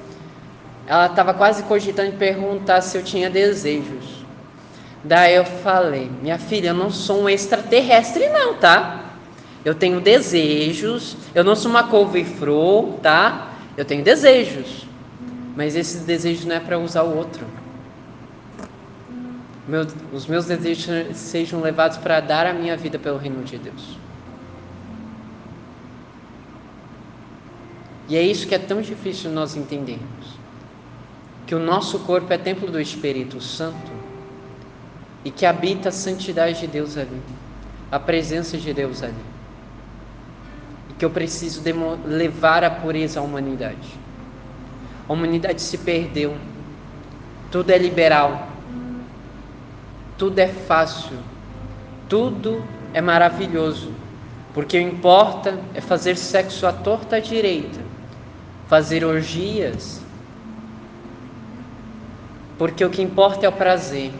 ela 0.86 1.06
estava 1.06 1.34
quase 1.34 1.64
cogitando 1.64 2.12
perguntar 2.18 2.82
se 2.82 2.98
eu 2.98 3.04
tinha 3.04 3.30
desejos. 3.30 4.24
Daí 5.04 5.36
eu 5.36 5.46
falei, 5.46 6.12
minha 6.22 6.38
filha, 6.38 6.70
eu 6.70 6.74
não 6.74 6.90
sou 6.90 7.24
um 7.24 7.30
extraterrestre 7.30 8.28
não, 8.30 8.56
tá? 8.56 9.06
Eu 9.64 9.74
tenho 9.74 10.02
desejos, 10.02 11.16
eu 11.34 11.44
não 11.44 11.56
sou 11.56 11.72
uma 11.72 11.86
couve-flor, 11.86 13.00
tá? 13.02 13.54
Eu 13.78 13.86
tenho 13.86 14.04
desejos, 14.04 14.86
mas 15.56 15.76
esses 15.76 16.02
desejos 16.02 16.46
não 16.46 16.56
é 16.56 16.60
para 16.60 16.78
usar 16.78 17.04
o 17.04 17.18
outro 17.18 17.63
meu, 19.68 19.88
os 20.12 20.28
meus 20.28 20.46
desejos 20.46 21.16
sejam 21.18 21.62
levados 21.62 21.98
para 21.98 22.20
dar 22.20 22.46
a 22.46 22.54
minha 22.54 22.76
vida 22.76 23.00
pelo 23.00 23.18
reino 23.18 23.44
de 23.44 23.58
Deus. 23.58 23.98
E 28.10 28.18
é 28.18 28.22
isso 28.22 28.48
que 28.48 28.54
é 28.54 28.60
tão 28.60 28.82
difícil 28.82 29.32
nós 29.32 29.56
entendermos. 29.56 30.38
Que 31.48 31.56
o 31.56 31.60
nosso 31.60 32.00
corpo 32.00 32.32
é 32.34 32.38
templo 32.38 32.70
do 32.70 32.80
Espírito 32.80 33.40
Santo 33.40 33.92
e 35.24 35.32
que 35.32 35.46
habita 35.46 35.90
a 35.90 35.92
santidade 35.92 36.60
de 36.60 36.68
Deus 36.68 36.98
ali, 36.98 37.22
a 37.90 38.00
presença 38.00 38.58
de 38.58 38.74
Deus 38.74 39.02
ali. 39.02 39.14
E 40.90 40.94
que 40.94 41.06
eu 41.06 41.10
preciso 41.10 41.62
levar 42.06 42.64
a 42.64 42.70
pureza 42.70 43.22
à 43.22 43.24
humanidade. 43.24 43.98
A 45.08 45.14
humanidade 45.14 45.62
se 45.62 45.78
perdeu, 45.78 46.36
tudo 47.52 47.72
é 47.72 47.78
liberal, 47.78 48.53
tudo 50.18 50.40
é 50.40 50.48
fácil, 50.48 51.18
tudo 52.08 52.64
é 52.94 53.02
maravilhoso, 53.02 53.92
porque 54.54 54.78
o 54.78 54.82
importa 54.82 55.60
é 55.74 55.82
fazer 55.82 56.16
sexo 56.16 56.68
à 56.68 56.72
torta 56.72 57.16
à 57.16 57.20
direita, 57.20 57.80
fazer 58.68 59.04
orgias, 59.04 60.02
porque 62.58 62.86
o 62.86 62.90
que 62.90 63.02
importa 63.02 63.46
é 63.46 63.50
o 63.50 63.52
prazer. 63.52 64.12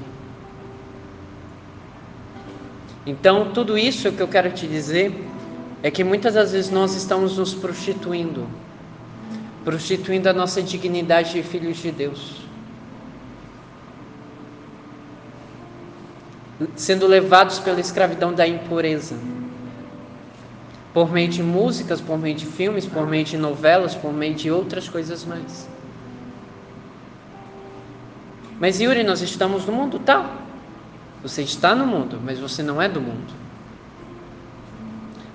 Então, 3.06 3.52
tudo 3.52 3.78
isso 3.78 4.12
que 4.12 4.22
eu 4.22 4.28
quero 4.28 4.52
te 4.52 4.66
dizer 4.66 5.28
é 5.84 5.92
que 5.92 6.04
muitas 6.04 6.34
das 6.34 6.54
vezes 6.54 6.72
nós 6.72 6.96
estamos 6.96 7.38
nos 7.38 7.54
prostituindo, 7.54 8.48
prostituindo 9.66 10.30
a 10.30 10.34
nossa 10.34 10.62
dignidade 10.62 11.34
de 11.34 11.44
filhos 11.44 11.78
de 11.78 11.92
Deus. 11.92 12.43
Sendo 16.76 17.08
levados 17.08 17.60
pela 17.60 17.80
escravidão 17.80 18.34
da 18.34 18.48
impureza. 18.48 19.16
Por 20.94 21.12
meio 21.12 21.28
de 21.28 21.42
músicas, 21.42 22.00
por 22.00 22.18
meio 22.18 22.36
de 22.36 22.46
filmes, 22.46 22.86
por 22.86 23.08
meio 23.08 23.26
de 23.26 23.38
novelas, 23.38 23.96
por 23.96 24.14
meio 24.14 24.36
de 24.36 24.52
outras 24.52 24.88
coisas 24.88 25.26
mais. 25.26 25.68
Mas 28.60 28.80
Yuri, 28.80 29.04
nós 29.04 29.22
estamos 29.22 29.66
no 29.66 29.74
mundo, 29.74 30.00
tá? 30.00 30.38
Você 31.22 31.42
está 31.42 31.74
no 31.74 31.86
mundo, 31.86 32.20
mas 32.24 32.40
você 32.40 32.62
não 32.62 32.82
é 32.82 32.88
do 32.88 33.02
mundo. 33.02 33.34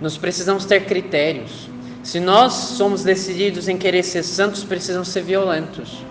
Nós 0.01 0.17
precisamos 0.17 0.65
ter 0.65 0.85
critérios. 0.85 1.69
Se 2.03 2.21
nós 2.21 2.53
somos 2.53 3.03
decididos 3.03 3.69
em 3.69 3.77
querer 3.77 4.03
ser 4.03 4.23
santos, 4.23 4.63
precisamos 4.63 5.09
ser 5.09 5.23
violentos. 5.23 6.05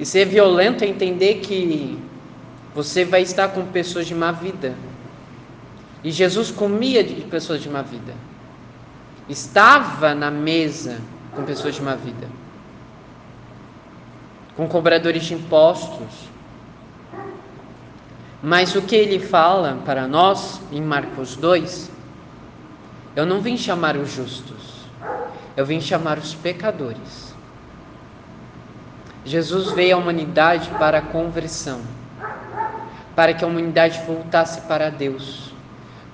E 0.00 0.06
ser 0.06 0.24
violento 0.24 0.82
é 0.82 0.86
entender 0.86 1.40
que 1.40 2.02
você 2.74 3.04
vai 3.04 3.20
estar 3.20 3.48
com 3.48 3.66
pessoas 3.66 4.06
de 4.06 4.14
má 4.14 4.32
vida. 4.32 4.74
E 6.02 6.10
Jesus 6.10 6.50
comia 6.50 7.04
de 7.04 7.16
pessoas 7.20 7.60
de 7.60 7.68
má 7.68 7.82
vida. 7.82 8.14
Estava 9.28 10.14
na 10.14 10.30
mesa 10.30 10.98
com 11.36 11.44
pessoas 11.44 11.74
de 11.74 11.82
má 11.82 11.94
vida. 11.96 12.26
Com 14.56 14.66
cobradores 14.66 15.22
de 15.22 15.34
impostos. 15.34 16.30
Mas 18.42 18.74
o 18.74 18.80
que 18.80 18.96
ele 18.96 19.18
fala 19.18 19.82
para 19.84 20.08
nós 20.08 20.62
em 20.72 20.80
Marcos 20.80 21.36
2, 21.36 21.90
eu 23.14 23.26
não 23.26 23.42
vim 23.42 23.54
chamar 23.54 23.98
os 23.98 24.10
justos, 24.10 24.86
eu 25.54 25.66
vim 25.66 25.78
chamar 25.78 26.16
os 26.16 26.34
pecadores. 26.34 27.29
Jesus 29.24 29.72
veio 29.72 29.96
à 29.96 29.98
humanidade 29.98 30.70
para 30.78 30.98
a 30.98 31.02
conversão, 31.02 31.80
para 33.14 33.34
que 33.34 33.44
a 33.44 33.48
humanidade 33.48 34.00
voltasse 34.06 34.62
para 34.62 34.90
Deus. 34.90 35.52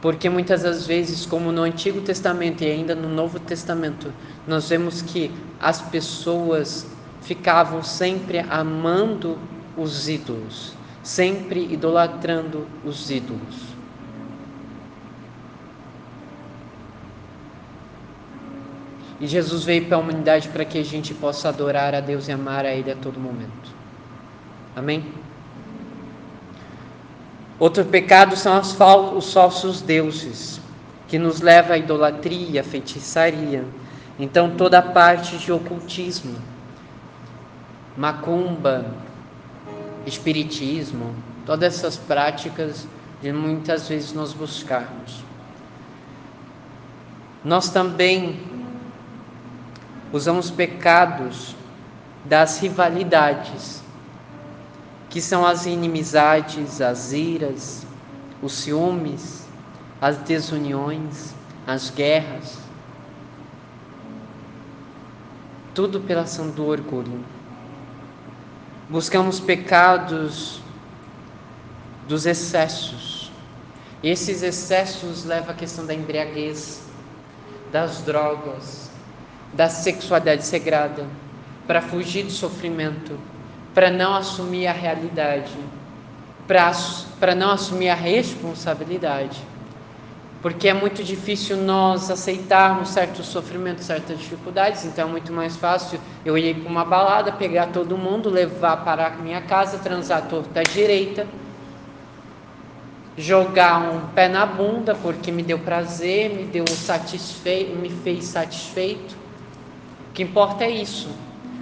Porque 0.02 0.28
muitas 0.28 0.62
das 0.62 0.86
vezes, 0.86 1.24
como 1.24 1.52
no 1.52 1.62
Antigo 1.62 2.00
Testamento 2.00 2.62
e 2.62 2.70
ainda 2.70 2.94
no 2.94 3.08
Novo 3.08 3.38
Testamento, 3.38 4.12
nós 4.46 4.68
vemos 4.68 5.02
que 5.02 5.30
as 5.60 5.80
pessoas 5.80 6.86
ficavam 7.22 7.82
sempre 7.82 8.38
amando 8.38 9.38
os 9.76 10.08
ídolos, 10.08 10.72
sempre 11.02 11.72
idolatrando 11.72 12.66
os 12.84 13.10
ídolos. 13.10 13.75
E 19.20 19.26
Jesus 19.26 19.64
veio 19.64 19.86
para 19.86 19.96
a 19.96 20.00
humanidade 20.00 20.48
para 20.48 20.64
que 20.64 20.78
a 20.78 20.84
gente 20.84 21.14
possa 21.14 21.48
adorar 21.48 21.94
a 21.94 22.00
Deus 22.00 22.28
e 22.28 22.32
amar 22.32 22.66
a 22.66 22.72
Ele 22.72 22.90
a 22.90 22.96
todo 22.96 23.18
momento. 23.18 23.74
Amém? 24.74 25.06
Outro 27.58 27.84
pecado 27.86 28.36
são 28.36 28.60
os 28.60 29.32
falsos 29.32 29.80
deuses, 29.80 30.60
que 31.08 31.18
nos 31.18 31.40
leva 31.40 31.74
à 31.74 31.78
idolatria, 31.78 32.60
à 32.60 32.64
feitiçaria. 32.64 33.64
Então, 34.18 34.50
toda 34.56 34.78
a 34.78 34.82
parte 34.82 35.38
de 35.38 35.50
ocultismo, 35.50 36.36
macumba, 37.96 38.84
espiritismo, 40.04 41.14
todas 41.46 41.74
essas 41.74 41.96
práticas 41.96 42.86
de 43.22 43.32
muitas 43.32 43.88
vezes 43.88 44.12
nós 44.12 44.34
buscarmos. 44.34 45.24
Nós 47.42 47.70
também 47.70 48.38
usamos 50.16 50.50
pecados 50.50 51.54
das 52.24 52.58
rivalidades, 52.58 53.82
que 55.10 55.20
são 55.20 55.46
as 55.46 55.66
inimizades, 55.66 56.80
as 56.80 57.12
iras, 57.12 57.86
os 58.42 58.52
ciúmes, 58.52 59.46
as 60.00 60.16
desuniões, 60.18 61.34
as 61.66 61.90
guerras. 61.90 62.58
Tudo 65.74 66.00
pela 66.00 66.22
ação 66.22 66.50
do 66.50 66.66
orgulho. 66.66 67.24
Buscamos 68.88 69.38
pecados 69.38 70.60
dos 72.08 72.24
excessos. 72.24 73.30
Esses 74.02 74.42
excessos 74.42 75.24
levam 75.24 75.50
à 75.50 75.54
questão 75.54 75.84
da 75.84 75.94
embriaguez, 75.94 76.82
das 77.72 78.00
drogas, 78.02 78.90
da 79.56 79.70
sexualidade 79.70 80.44
sagrada, 80.44 81.06
para 81.66 81.80
fugir 81.80 82.24
do 82.24 82.30
sofrimento, 82.30 83.18
para 83.74 83.90
não 83.90 84.14
assumir 84.14 84.66
a 84.66 84.72
realidade, 84.72 85.52
para 86.46 87.34
não 87.34 87.50
assumir 87.50 87.88
a 87.88 87.94
responsabilidade. 87.94 89.40
Porque 90.42 90.68
é 90.68 90.74
muito 90.74 91.02
difícil 91.02 91.56
nós 91.56 92.10
aceitarmos 92.10 92.90
certos 92.90 93.26
sofrimentos, 93.26 93.84
certas 93.84 94.18
dificuldades, 94.18 94.84
então 94.84 95.08
é 95.08 95.10
muito 95.10 95.32
mais 95.32 95.56
fácil 95.56 95.98
eu 96.24 96.36
ir 96.36 96.54
para 96.56 96.70
uma 96.70 96.84
balada, 96.84 97.32
pegar 97.32 97.68
todo 97.68 97.96
mundo, 97.96 98.28
levar 98.28 98.84
para 98.84 99.06
a 99.06 99.10
minha 99.10 99.40
casa, 99.40 99.78
transar 99.78 100.18
a 100.18 100.22
torta 100.22 100.62
direita, 100.62 101.26
jogar 103.16 103.90
um 103.90 104.08
pé 104.08 104.28
na 104.28 104.44
bunda 104.44 104.94
porque 104.94 105.32
me 105.32 105.42
deu 105.42 105.58
prazer, 105.58 106.28
me 106.28 106.44
deu 106.44 106.66
satisfeito, 106.68 107.74
me 107.74 107.88
fez 107.88 108.26
satisfeito 108.26 109.25
que 110.16 110.22
importa 110.22 110.64
é 110.64 110.70
isso, 110.70 111.10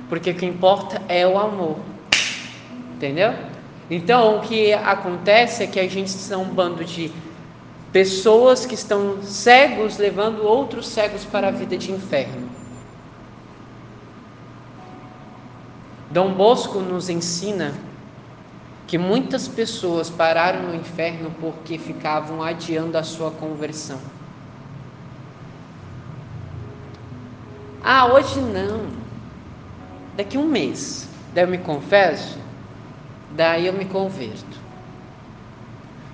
porque 0.09 0.31
o 0.31 0.35
que 0.37 0.47
importa 0.47 1.03
é 1.09 1.27
o 1.27 1.37
amor, 1.37 1.77
entendeu? 2.95 3.35
Então 3.91 4.37
o 4.37 4.41
que 4.43 4.73
acontece 4.73 5.65
é 5.65 5.67
que 5.67 5.81
a 5.81 5.89
gente 5.89 6.11
são 6.11 6.43
um 6.43 6.55
bando 6.55 6.85
de 6.85 7.11
pessoas 7.93 8.65
que 8.65 8.77
estão 8.77 9.21
cegos 9.25 9.99
levando 9.99 10.45
outros 10.45 10.87
cegos 10.87 11.25
para 11.25 11.49
a 11.49 11.51
vida 11.51 11.77
de 11.77 11.91
inferno. 11.91 12.49
Dom 16.13 16.33
Bosco 16.33 16.79
nos 16.79 17.09
ensina 17.09 17.75
que 18.87 18.97
muitas 18.97 19.49
pessoas 19.49 20.09
pararam 20.09 20.69
no 20.69 20.77
inferno 20.77 21.33
porque 21.41 21.77
ficavam 21.77 22.41
adiando 22.41 22.97
a 22.97 23.03
sua 23.03 23.33
conversão. 23.33 23.99
Ah, 27.85 28.07
hoje 28.07 28.41
não. 28.41 28.87
Daqui 30.17 30.39
um 30.39 30.47
mês. 30.47 31.07
Daí 31.35 31.45
eu 31.45 31.49
me 31.49 31.59
confesso, 31.59 32.39
daí 33.33 33.67
eu 33.67 33.73
me 33.73 33.85
converto. 33.85 34.65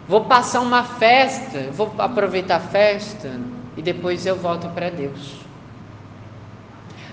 Vou 0.09 0.24
passar 0.24 0.61
uma 0.61 0.83
festa, 0.83 1.70
vou 1.72 1.94
aproveitar 1.98 2.56
a 2.56 2.61
festa 2.61 3.38
e 3.76 3.83
depois 3.83 4.24
eu 4.26 4.35
volto 4.35 4.68
para 4.70 4.90
Deus. 4.90 5.37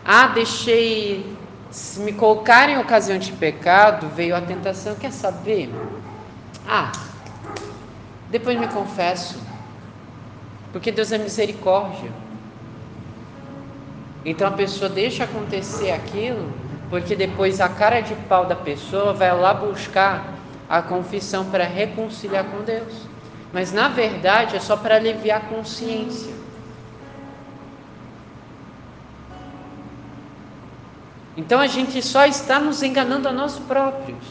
Ah, 0.03 0.27
deixei. 0.27 1.37
Se 1.69 1.99
me 1.99 2.13
colocar 2.13 2.69
em 2.69 2.77
ocasião 2.77 3.19
de 3.19 3.33
pecado, 3.33 4.07
veio 4.15 4.33
a 4.35 4.41
tentação, 4.41 4.95
quer 4.95 5.11
saber? 5.11 5.69
Ah, 6.65 6.93
depois 8.31 8.57
me 8.57 8.67
confesso. 8.67 9.37
Porque 10.71 10.93
Deus 10.93 11.11
é 11.11 11.17
misericórdia. 11.17 12.09
Então 14.27 14.45
a 14.45 14.51
pessoa 14.51 14.89
deixa 14.89 15.23
acontecer 15.23 15.89
aquilo, 15.89 16.51
porque 16.89 17.15
depois 17.15 17.61
a 17.61 17.69
cara 17.69 18.01
de 18.01 18.13
pau 18.13 18.45
da 18.45 18.57
pessoa 18.57 19.13
vai 19.13 19.33
lá 19.33 19.53
buscar 19.53 20.33
a 20.67 20.81
confissão 20.81 21.45
para 21.45 21.63
reconciliar 21.63 22.43
com 22.43 22.61
Deus. 22.61 23.07
Mas 23.53 23.71
na 23.71 23.87
verdade 23.87 24.57
é 24.57 24.59
só 24.59 24.75
para 24.75 24.97
aliviar 24.97 25.37
a 25.37 25.45
consciência. 25.45 26.33
Então 31.37 31.61
a 31.61 31.67
gente 31.67 32.01
só 32.01 32.25
está 32.25 32.59
nos 32.59 32.83
enganando 32.83 33.29
a 33.29 33.31
nós 33.31 33.57
próprios, 33.57 34.25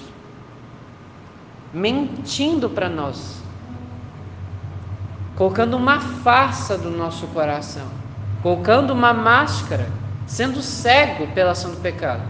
mentindo 1.73 2.69
para 2.69 2.91
nós, 2.91 3.41
colocando 5.37 5.75
uma 5.75 6.01
farsa 6.01 6.77
do 6.77 6.91
nosso 6.91 7.27
coração 7.29 8.05
colocando 8.43 8.93
uma 8.93 9.13
máscara, 9.13 9.87
sendo 10.27 10.63
cego 10.63 11.27
pela 11.29 11.53
ação 11.53 11.71
do 11.71 11.79
pecado, 11.79 12.23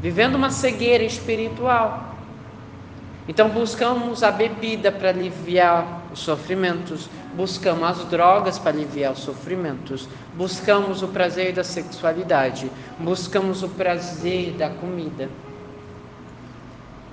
vivendo 0.00 0.34
uma 0.34 0.50
cegueira 0.50 1.04
espiritual. 1.04 2.16
Então 3.28 3.48
buscamos 3.48 4.22
a 4.22 4.32
bebida 4.32 4.90
para 4.90 5.10
aliviar 5.10 6.02
os 6.12 6.18
sofrimentos, 6.18 7.08
buscamos 7.34 7.84
as 7.84 8.04
drogas 8.06 8.58
para 8.58 8.72
aliviar 8.72 9.12
os 9.12 9.20
sofrimentos, 9.20 10.08
buscamos 10.34 11.02
o 11.02 11.08
prazer 11.08 11.52
da 11.52 11.62
sexualidade, 11.62 12.70
buscamos 12.98 13.62
o 13.62 13.68
prazer 13.68 14.52
da 14.52 14.70
comida. 14.70 15.28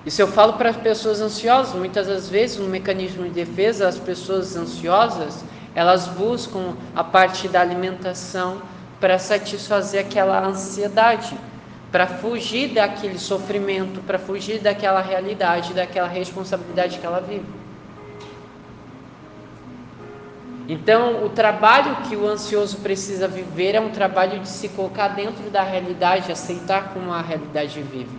E 0.04 0.10
se 0.10 0.22
eu 0.22 0.26
falo 0.26 0.54
para 0.54 0.70
as 0.70 0.76
pessoas 0.76 1.20
ansiosas, 1.20 1.74
muitas 1.74 2.06
das 2.06 2.28
vezes 2.28 2.58
no 2.58 2.68
mecanismo 2.68 3.24
de 3.24 3.30
defesa, 3.30 3.86
as 3.86 3.98
pessoas 3.98 4.56
ansiosas, 4.56 5.44
elas 5.74 6.06
buscam 6.08 6.74
a 6.94 7.04
parte 7.04 7.48
da 7.48 7.60
alimentação 7.60 8.62
para 9.00 9.18
satisfazer 9.18 10.00
aquela 10.04 10.44
ansiedade, 10.44 11.36
para 11.90 12.06
fugir 12.06 12.68
daquele 12.74 13.18
sofrimento, 13.18 14.00
para 14.00 14.18
fugir 14.18 14.60
daquela 14.60 15.00
realidade, 15.00 15.72
daquela 15.72 16.08
responsabilidade 16.08 16.98
que 16.98 17.06
ela 17.06 17.20
vive. 17.20 17.60
Então, 20.68 21.24
o 21.24 21.28
trabalho 21.30 21.96
que 22.08 22.14
o 22.14 22.28
ansioso 22.28 22.78
precisa 22.78 23.26
viver 23.26 23.74
é 23.74 23.80
um 23.80 23.90
trabalho 23.90 24.38
de 24.38 24.48
se 24.48 24.68
colocar 24.68 25.08
dentro 25.08 25.50
da 25.50 25.64
realidade, 25.64 26.30
aceitar 26.30 26.92
como 26.94 27.12
a 27.12 27.20
realidade 27.20 27.82
vive 27.82 28.16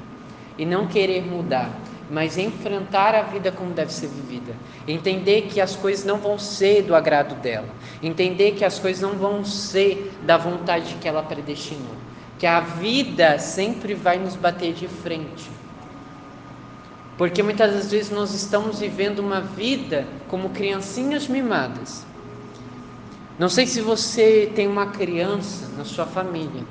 e 0.57 0.65
não 0.65 0.85
querer 0.85 1.21
mudar 1.21 1.69
mas 2.11 2.37
enfrentar 2.37 3.15
a 3.15 3.21
vida 3.21 3.53
como 3.53 3.73
deve 3.73 3.93
ser 3.93 4.07
vivida. 4.07 4.53
Entender 4.85 5.43
que 5.43 5.61
as 5.61 5.77
coisas 5.77 6.03
não 6.03 6.17
vão 6.17 6.37
ser 6.37 6.83
do 6.83 6.93
agrado 6.93 7.35
dela. 7.35 7.69
Entender 8.03 8.51
que 8.51 8.65
as 8.65 8.77
coisas 8.77 9.01
não 9.01 9.17
vão 9.17 9.45
ser 9.45 10.11
da 10.23 10.37
vontade 10.37 10.95
que 10.95 11.07
ela 11.07 11.23
predestinou. 11.23 11.95
Que 12.37 12.45
a 12.45 12.59
vida 12.59 13.39
sempre 13.39 13.93
vai 13.93 14.19
nos 14.19 14.35
bater 14.35 14.73
de 14.73 14.89
frente. 14.89 15.49
Porque 17.17 17.41
muitas 17.41 17.73
das 17.73 17.91
vezes 17.91 18.11
nós 18.11 18.33
estamos 18.33 18.79
vivendo 18.79 19.19
uma 19.19 19.39
vida 19.39 20.05
como 20.27 20.49
criancinhas 20.49 21.29
mimadas. 21.29 22.05
Não 23.39 23.47
sei 23.47 23.65
se 23.65 23.79
você 23.79 24.51
tem 24.53 24.67
uma 24.67 24.87
criança 24.87 25.69
na 25.77 25.85
sua 25.85 26.05
família, 26.05 26.63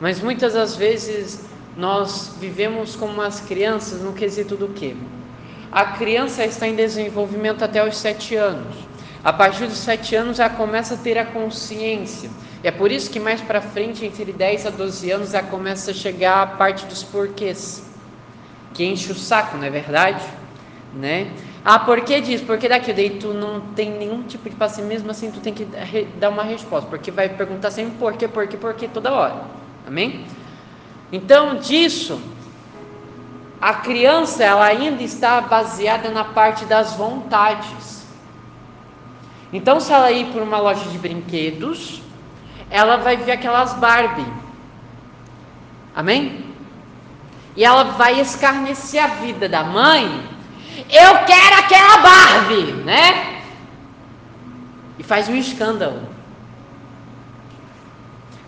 mas 0.00 0.20
muitas 0.20 0.54
das 0.54 0.76
vezes 0.76 1.51
nós 1.76 2.34
vivemos 2.40 2.96
como 2.96 3.14
umas 3.14 3.40
crianças 3.40 4.00
no 4.02 4.12
quesito 4.12 4.56
do 4.56 4.68
quê? 4.68 4.94
A 5.70 5.84
criança 5.84 6.44
está 6.44 6.68
em 6.68 6.74
desenvolvimento 6.74 7.64
até 7.64 7.86
os 7.86 7.96
sete 7.96 8.36
anos. 8.36 8.74
A 9.24 9.32
partir 9.32 9.66
dos 9.66 9.78
sete 9.78 10.14
anos 10.14 10.38
ela 10.38 10.50
começa 10.50 10.94
a 10.94 10.98
ter 10.98 11.16
a 11.16 11.24
consciência. 11.24 12.30
E 12.62 12.68
é 12.68 12.70
por 12.70 12.92
isso 12.92 13.10
que 13.10 13.18
mais 13.18 13.40
para 13.40 13.60
frente, 13.60 14.04
entre 14.04 14.32
10 14.32 14.66
a 14.66 14.70
12 14.70 15.10
anos, 15.10 15.34
ela 15.34 15.46
começa 15.46 15.90
a 15.90 15.94
chegar 15.94 16.42
a 16.42 16.46
parte 16.46 16.86
dos 16.86 17.02
porquês, 17.02 17.82
que 18.74 18.84
enche 18.84 19.10
o 19.10 19.14
saco, 19.14 19.56
não 19.56 19.64
é 19.64 19.70
verdade? 19.70 20.22
né? 20.94 21.30
Ah, 21.64 21.78
por 21.78 22.00
que 22.02 22.20
disso? 22.20 22.44
Porque 22.44 22.68
daqui 22.68 22.92
daí 22.92 23.10
tu 23.10 23.32
não 23.32 23.60
tem 23.60 23.90
nenhum 23.90 24.22
tipo 24.24 24.48
de 24.48 24.56
paciência, 24.56 24.84
mesmo 24.84 25.10
assim 25.10 25.30
tu 25.30 25.40
tem 25.40 25.54
que 25.54 25.64
dar 26.18 26.28
uma 26.28 26.42
resposta, 26.42 26.88
porque 26.88 27.10
vai 27.10 27.28
perguntar 27.28 27.70
sempre 27.70 27.94
por 27.98 28.14
quê, 28.14 28.28
por 28.28 28.46
quê, 28.46 28.56
por 28.56 28.74
quê 28.74 28.88
toda 28.88 29.12
hora. 29.12 29.42
Amém? 29.86 30.24
Então, 31.12 31.56
disso, 31.56 32.18
a 33.60 33.74
criança 33.74 34.42
ela 34.42 34.64
ainda 34.64 35.02
está 35.02 35.42
baseada 35.42 36.08
na 36.08 36.24
parte 36.24 36.64
das 36.64 36.94
vontades. 36.94 38.06
Então, 39.52 39.78
se 39.78 39.92
ela 39.92 40.10
ir 40.10 40.32
para 40.32 40.42
uma 40.42 40.58
loja 40.58 40.88
de 40.88 40.96
brinquedos, 40.96 42.00
ela 42.70 42.96
vai 42.96 43.18
ver 43.18 43.32
aquelas 43.32 43.74
Barbie. 43.74 44.26
Amém? 45.94 46.46
E 47.54 47.62
ela 47.62 47.84
vai 47.84 48.18
escarnecer 48.18 49.04
a 49.04 49.08
vida 49.08 49.46
da 49.46 49.62
mãe. 49.62 50.26
Eu 50.88 51.18
quero 51.26 51.58
aquela 51.58 51.98
Barbie, 51.98 52.72
né? 52.84 53.42
E 54.98 55.02
faz 55.02 55.28
um 55.28 55.36
escândalo. 55.36 56.11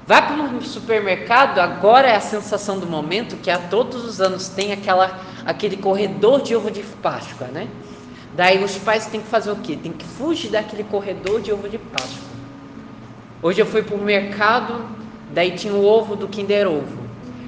Vai 0.07 0.27
para 0.27 0.37
um 0.37 0.61
supermercado, 0.61 1.61
agora 1.61 2.09
é 2.09 2.15
a 2.15 2.21
sensação 2.21 2.79
do 2.79 2.87
momento 2.87 3.37
que 3.37 3.51
a 3.51 3.59
todos 3.59 4.05
os 4.05 4.21
anos 4.21 4.49
tem 4.49 4.71
aquela, 4.71 5.19
aquele 5.47 5.79
corredor 5.79 6.43
de 6.43 6.55
ovo 6.55 6.71
de 6.71 6.83
Páscoa, 6.83 7.47
né? 7.47 7.69
Daí 8.35 8.63
os 8.63 8.77
pais 8.77 9.07
têm 9.07 9.23
que 9.23 9.29
fazer 9.29 9.51
o 9.51 9.57
quê? 9.57 9.79
Tem 9.83 9.93
que 9.93 10.05
fugir 10.05 10.51
daquele 10.51 10.85
corredor 10.85 11.41
de 11.41 11.53
ovo 11.53 11.71
de 11.71 11.79
Páscoa. 11.79 12.29
Hoje 13.41 13.63
eu 13.63 13.67
fui 13.67 13.83
para 13.83 13.95
o 13.95 14.03
mercado, 14.03 14.85
daí 15.33 15.53
tinha 15.53 15.73
o 15.73 15.83
ovo 15.83 16.15
do 16.17 16.29
Kinder 16.29 16.69
Ovo. 16.69 17.05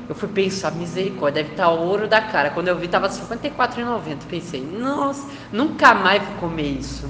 Eu 0.08 0.14
fui 0.14 0.28
pensar, 0.28 0.70
misericórdia, 0.72 1.42
deve 1.42 1.54
estar 1.54 1.68
o 1.68 1.82
ouro 1.82 2.08
da 2.08 2.22
cara. 2.22 2.50
Quando 2.50 2.68
eu 2.68 2.76
vi, 2.76 2.86
estava 2.86 3.08
R$ 3.08 3.12
54,90. 3.12 4.18
Pensei, 4.30 4.64
nossa, 4.64 5.28
nunca 5.52 5.92
mais 5.92 6.22
vou 6.22 6.36
comer 6.36 6.78
isso. 6.78 7.06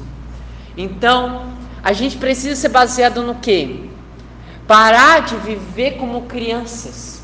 Então, 0.76 1.52
a 1.84 1.92
gente 1.92 2.16
precisa 2.16 2.56
ser 2.56 2.70
baseado 2.70 3.22
no 3.22 3.34
quê? 3.36 3.90
Parar 4.66 5.22
de 5.22 5.36
viver 5.36 5.92
como 5.92 6.22
crianças, 6.22 7.22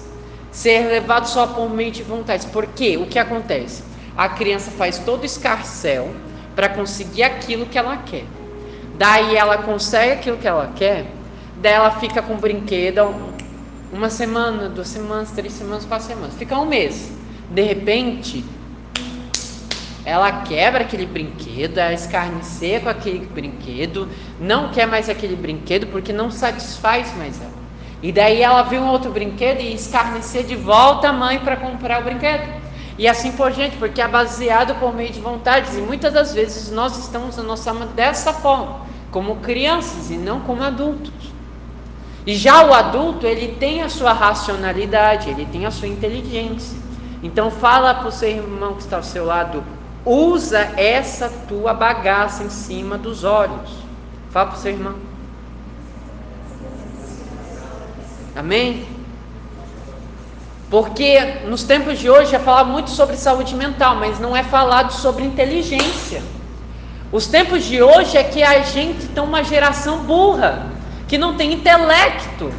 ser 0.50 0.86
levado 0.86 1.26
só 1.26 1.46
por 1.46 1.68
mente 1.68 2.00
e 2.00 2.04
vontade. 2.04 2.46
Porque 2.48 2.96
o 2.96 3.06
que 3.06 3.18
acontece? 3.18 3.82
A 4.16 4.28
criança 4.28 4.70
faz 4.70 4.98
todo 4.98 5.24
escarcel 5.24 6.14
para 6.54 6.68
conseguir 6.68 7.24
aquilo 7.24 7.66
que 7.66 7.78
ela 7.78 7.96
quer. 7.96 8.26
Daí 8.96 9.34
ela 9.36 9.58
consegue 9.58 10.12
aquilo 10.12 10.36
que 10.36 10.46
ela 10.46 10.72
quer, 10.76 11.06
daí 11.56 11.72
ela 11.72 11.90
fica 11.92 12.22
com 12.22 12.36
brinquedo 12.36 13.14
uma 13.92 14.08
semana, 14.08 14.68
duas 14.68 14.88
semanas, 14.88 15.32
três 15.32 15.52
semanas, 15.52 15.84
quatro 15.84 16.06
semanas, 16.06 16.34
fica 16.34 16.58
um 16.58 16.66
mês. 16.66 17.10
De 17.50 17.62
repente, 17.62 18.44
ela 20.04 20.42
quebra 20.42 20.82
aquele 20.82 21.06
brinquedo, 21.06 21.78
ela 21.78 21.92
escarnecer 21.92 22.80
com 22.80 22.88
aquele 22.88 23.24
brinquedo, 23.26 24.08
não 24.40 24.70
quer 24.70 24.86
mais 24.86 25.08
aquele 25.08 25.36
brinquedo 25.36 25.86
porque 25.86 26.12
não 26.12 26.30
satisfaz 26.30 27.16
mais 27.16 27.40
ela. 27.40 27.62
E 28.02 28.10
daí 28.10 28.42
ela 28.42 28.62
vê 28.62 28.78
um 28.80 28.88
outro 28.88 29.12
brinquedo 29.12 29.60
e 29.60 29.74
escarnecer 29.74 30.44
de 30.44 30.56
volta 30.56 31.10
a 31.10 31.12
mãe 31.12 31.38
para 31.38 31.56
comprar 31.56 32.00
o 32.00 32.04
brinquedo. 32.04 32.62
E 32.98 33.06
assim 33.06 33.32
por 33.32 33.52
diante, 33.52 33.76
porque 33.76 34.02
é 34.02 34.08
baseado 34.08 34.74
por 34.80 34.92
meio 34.92 35.10
de 35.10 35.20
vontades. 35.20 35.76
E 35.76 35.80
muitas 35.80 36.12
das 36.12 36.34
vezes 36.34 36.70
nós 36.70 36.98
estamos 36.98 37.36
na 37.36 37.44
nossa 37.44 37.70
alma 37.70 37.86
dessa 37.86 38.32
forma, 38.32 38.80
como 39.12 39.36
crianças 39.36 40.10
e 40.10 40.16
não 40.16 40.40
como 40.40 40.62
adultos. 40.62 41.12
E 42.26 42.34
já 42.34 42.64
o 42.64 42.74
adulto, 42.74 43.26
ele 43.26 43.56
tem 43.56 43.82
a 43.82 43.88
sua 43.88 44.12
racionalidade, 44.12 45.30
ele 45.30 45.46
tem 45.46 45.64
a 45.64 45.70
sua 45.70 45.88
inteligência. 45.88 46.76
Então 47.22 47.50
fala 47.50 47.94
para 47.94 48.08
o 48.08 48.12
seu 48.12 48.28
irmão 48.28 48.74
que 48.74 48.82
está 48.82 48.96
ao 48.96 49.02
seu 49.02 49.24
lado, 49.24 49.62
Usa 50.04 50.58
essa 50.76 51.28
tua 51.48 51.72
bagaça 51.72 52.42
em 52.42 52.50
cima 52.50 52.98
dos 52.98 53.22
olhos. 53.22 53.70
Fala 54.30 54.46
para 54.46 54.58
o 54.58 54.60
seu 54.60 54.72
irmão. 54.72 54.94
Amém? 58.34 58.86
Porque 60.70 61.20
nos 61.46 61.64
tempos 61.64 61.98
de 61.98 62.08
hoje 62.08 62.34
é 62.34 62.38
falar 62.38 62.64
muito 62.64 62.90
sobre 62.90 63.16
saúde 63.16 63.54
mental, 63.54 63.96
mas 63.96 64.18
não 64.18 64.34
é 64.34 64.42
falado 64.42 64.90
sobre 64.90 65.22
inteligência. 65.22 66.22
Os 67.12 67.26
tempos 67.26 67.64
de 67.64 67.82
hoje 67.82 68.16
é 68.16 68.24
que 68.24 68.42
a 68.42 68.62
gente 68.62 69.06
tem 69.08 69.22
uma 69.22 69.44
geração 69.44 69.98
burra, 69.98 70.66
que 71.06 71.18
não 71.18 71.36
tem 71.36 71.52
intelecto 71.52 72.50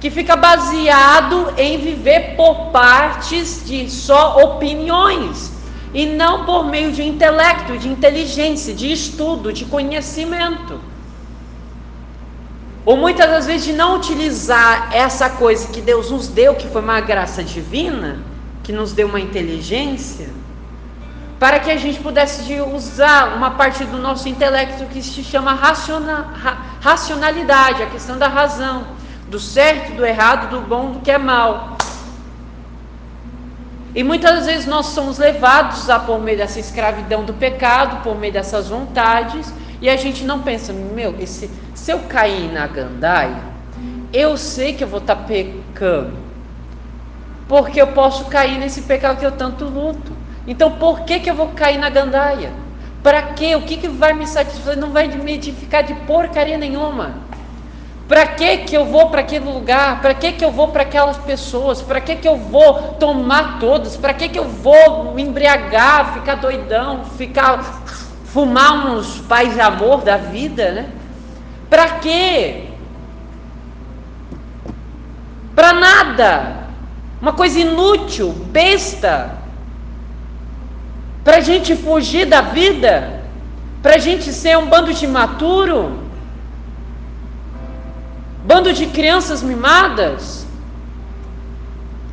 que 0.00 0.10
fica 0.10 0.34
baseado 0.34 1.52
em 1.58 1.78
viver 1.78 2.34
por 2.34 2.70
partes 2.70 3.62
de 3.66 3.90
só 3.90 4.42
opiniões 4.42 5.52
e 5.92 6.06
não 6.06 6.46
por 6.46 6.64
meio 6.64 6.90
de 6.90 7.02
intelecto, 7.02 7.76
de 7.76 7.88
inteligência, 7.88 8.72
de 8.72 8.90
estudo, 8.90 9.52
de 9.52 9.66
conhecimento. 9.66 10.80
Ou 12.86 12.96
muitas 12.96 13.28
das 13.28 13.46
vezes 13.46 13.66
de 13.66 13.74
não 13.74 13.96
utilizar 13.96 14.88
essa 14.90 15.28
coisa 15.28 15.68
que 15.68 15.82
Deus 15.82 16.10
nos 16.10 16.28
deu, 16.28 16.54
que 16.54 16.66
foi 16.68 16.80
uma 16.80 17.00
graça 17.00 17.44
divina, 17.44 18.20
que 18.62 18.72
nos 18.72 18.92
deu 18.92 19.06
uma 19.06 19.20
inteligência, 19.20 20.30
para 21.38 21.60
que 21.60 21.70
a 21.70 21.76
gente 21.76 22.00
pudesse 22.00 22.58
usar 22.74 23.36
uma 23.36 23.50
parte 23.50 23.84
do 23.84 23.98
nosso 23.98 24.28
intelecto 24.30 24.86
que 24.86 25.02
se 25.02 25.22
chama 25.22 25.52
racionalidade, 26.80 27.82
a 27.82 27.86
questão 27.86 28.16
da 28.16 28.28
razão 28.28 28.98
do 29.30 29.38
certo, 29.38 29.92
do 29.94 30.04
errado, 30.04 30.50
do 30.50 30.60
bom, 30.60 30.90
do 30.90 31.00
que 31.00 31.10
é 31.10 31.16
mal. 31.16 31.78
E 33.94 34.02
muitas 34.02 34.46
vezes 34.46 34.66
nós 34.66 34.86
somos 34.86 35.18
levados 35.18 35.88
a 35.88 35.98
por 35.98 36.20
meio 36.20 36.36
dessa 36.36 36.58
escravidão 36.58 37.24
do 37.24 37.32
pecado, 37.32 38.02
por 38.02 38.18
meio 38.18 38.32
dessas 38.32 38.68
vontades, 38.68 39.52
e 39.80 39.88
a 39.88 39.96
gente 39.96 40.24
não 40.24 40.42
pensa, 40.42 40.72
meu, 40.72 41.14
esse, 41.18 41.48
se 41.74 41.92
eu 41.92 42.00
cair 42.00 42.52
na 42.52 42.66
gandaia, 42.66 43.42
eu 44.12 44.36
sei 44.36 44.74
que 44.74 44.82
eu 44.82 44.88
vou 44.88 45.00
estar 45.00 45.16
tá 45.16 45.22
pecando, 45.22 46.16
porque 47.48 47.80
eu 47.80 47.88
posso 47.88 48.26
cair 48.26 48.58
nesse 48.58 48.82
pecado 48.82 49.18
que 49.18 49.26
eu 49.26 49.32
tanto 49.32 49.64
luto. 49.64 50.12
Então 50.46 50.72
por 50.72 51.02
que, 51.02 51.20
que 51.20 51.30
eu 51.30 51.34
vou 51.34 51.48
cair 51.48 51.78
na 51.78 51.88
gandaia? 51.88 52.52
Para 53.02 53.22
quê? 53.22 53.54
O 53.56 53.62
que, 53.62 53.76
que 53.76 53.88
vai 53.88 54.12
me 54.12 54.26
satisfazer? 54.26 54.76
Não 54.76 54.90
vai 54.90 55.08
me 55.08 55.34
edificar 55.34 55.82
de 55.82 55.94
porcaria 55.94 56.58
nenhuma. 56.58 57.14
Para 58.10 58.26
que 58.26 58.56
que 58.56 58.76
eu 58.76 58.86
vou 58.86 59.08
para 59.08 59.20
aquele 59.20 59.44
lugar? 59.44 60.00
Para 60.00 60.12
que 60.14 60.32
que 60.32 60.44
eu 60.44 60.50
vou 60.50 60.66
para 60.66 60.82
aquelas 60.82 61.16
pessoas? 61.16 61.80
Para 61.80 62.00
que 62.00 62.16
que 62.16 62.26
eu 62.26 62.36
vou 62.36 62.94
tomar 62.98 63.60
todas? 63.60 63.96
Para 63.96 64.12
que 64.12 64.28
que 64.28 64.36
eu 64.36 64.48
vou 64.48 65.14
me 65.14 65.22
embriagar, 65.22 66.14
ficar 66.14 66.34
doidão, 66.34 67.04
ficar 67.16 67.62
fumar 68.24 68.88
uns 68.88 69.20
pais 69.20 69.54
de 69.54 69.60
amor 69.60 70.02
da 70.02 70.16
vida, 70.16 70.72
né? 70.72 70.88
Para 71.68 71.86
quê? 72.00 72.70
Para 75.54 75.72
nada. 75.72 76.66
Uma 77.22 77.32
coisa 77.32 77.60
inútil, 77.60 78.32
besta. 78.32 79.38
Para 81.22 81.38
gente 81.38 81.76
fugir 81.76 82.26
da 82.26 82.40
vida, 82.40 83.22
para 83.80 83.98
gente 83.98 84.32
ser 84.32 84.58
um 84.58 84.66
bando 84.66 84.92
de 84.92 85.04
imaturo 85.04 86.09
bando 88.50 88.72
de 88.72 88.86
crianças 88.86 89.44
mimadas, 89.44 90.44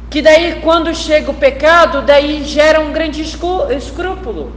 que 0.08 0.22
daí 0.22 0.62
quando 0.62 0.94
chega 0.94 1.32
o 1.32 1.34
pecado, 1.34 2.04
daí 2.04 2.44
gera 2.44 2.80
um 2.80 2.94
grande 2.94 3.24
escrúpulo. 3.24 4.52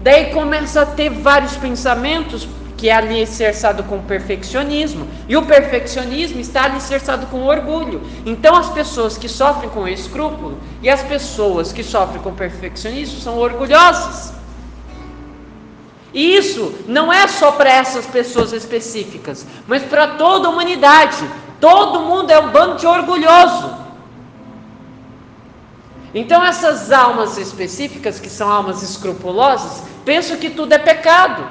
Daí 0.00 0.32
começa 0.32 0.82
a 0.82 0.86
ter 0.86 1.10
vários 1.10 1.56
pensamentos 1.56 2.48
que 2.76 2.88
é 2.88 2.96
alicerçado 2.96 3.84
com 3.84 4.02
perfeccionismo, 4.02 5.06
e 5.28 5.36
o 5.36 5.46
perfeccionismo 5.46 6.40
está 6.40 6.64
alicerçado 6.64 7.28
com 7.28 7.44
orgulho. 7.44 8.02
Então 8.26 8.56
as 8.56 8.70
pessoas 8.70 9.16
que 9.16 9.28
sofrem 9.28 9.70
com 9.70 9.86
escrúpulo 9.86 10.58
e 10.82 10.90
as 10.90 11.02
pessoas 11.04 11.72
que 11.72 11.84
sofrem 11.84 12.20
com 12.20 12.34
perfeccionismo 12.34 13.20
são 13.20 13.38
orgulhosas. 13.38 14.33
E 16.14 16.36
isso 16.36 16.72
não 16.86 17.12
é 17.12 17.26
só 17.26 17.50
para 17.50 17.68
essas 17.68 18.06
pessoas 18.06 18.52
específicas, 18.52 19.44
mas 19.66 19.82
para 19.82 20.06
toda 20.06 20.46
a 20.46 20.50
humanidade. 20.50 21.28
Todo 21.60 22.00
mundo 22.00 22.30
é 22.30 22.38
um 22.38 22.50
bando 22.50 22.76
de 22.76 22.86
orgulhoso. 22.86 23.74
Então, 26.14 26.44
essas 26.44 26.92
almas 26.92 27.36
específicas, 27.36 28.20
que 28.20 28.30
são 28.30 28.48
almas 28.48 28.80
escrupulosas, 28.82 29.82
pensam 30.04 30.36
que 30.36 30.48
tudo 30.48 30.72
é 30.72 30.78
pecado, 30.78 31.48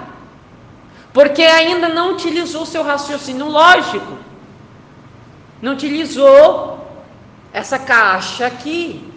porque 1.12 1.42
ainda 1.42 1.90
não 1.90 2.14
utilizou 2.14 2.66
seu 2.66 2.82
raciocínio 2.82 3.50
lógico, 3.50 4.18
não 5.62 5.74
utilizou 5.74 6.88
essa 7.52 7.78
caixa 7.78 8.48
aqui. 8.48 9.13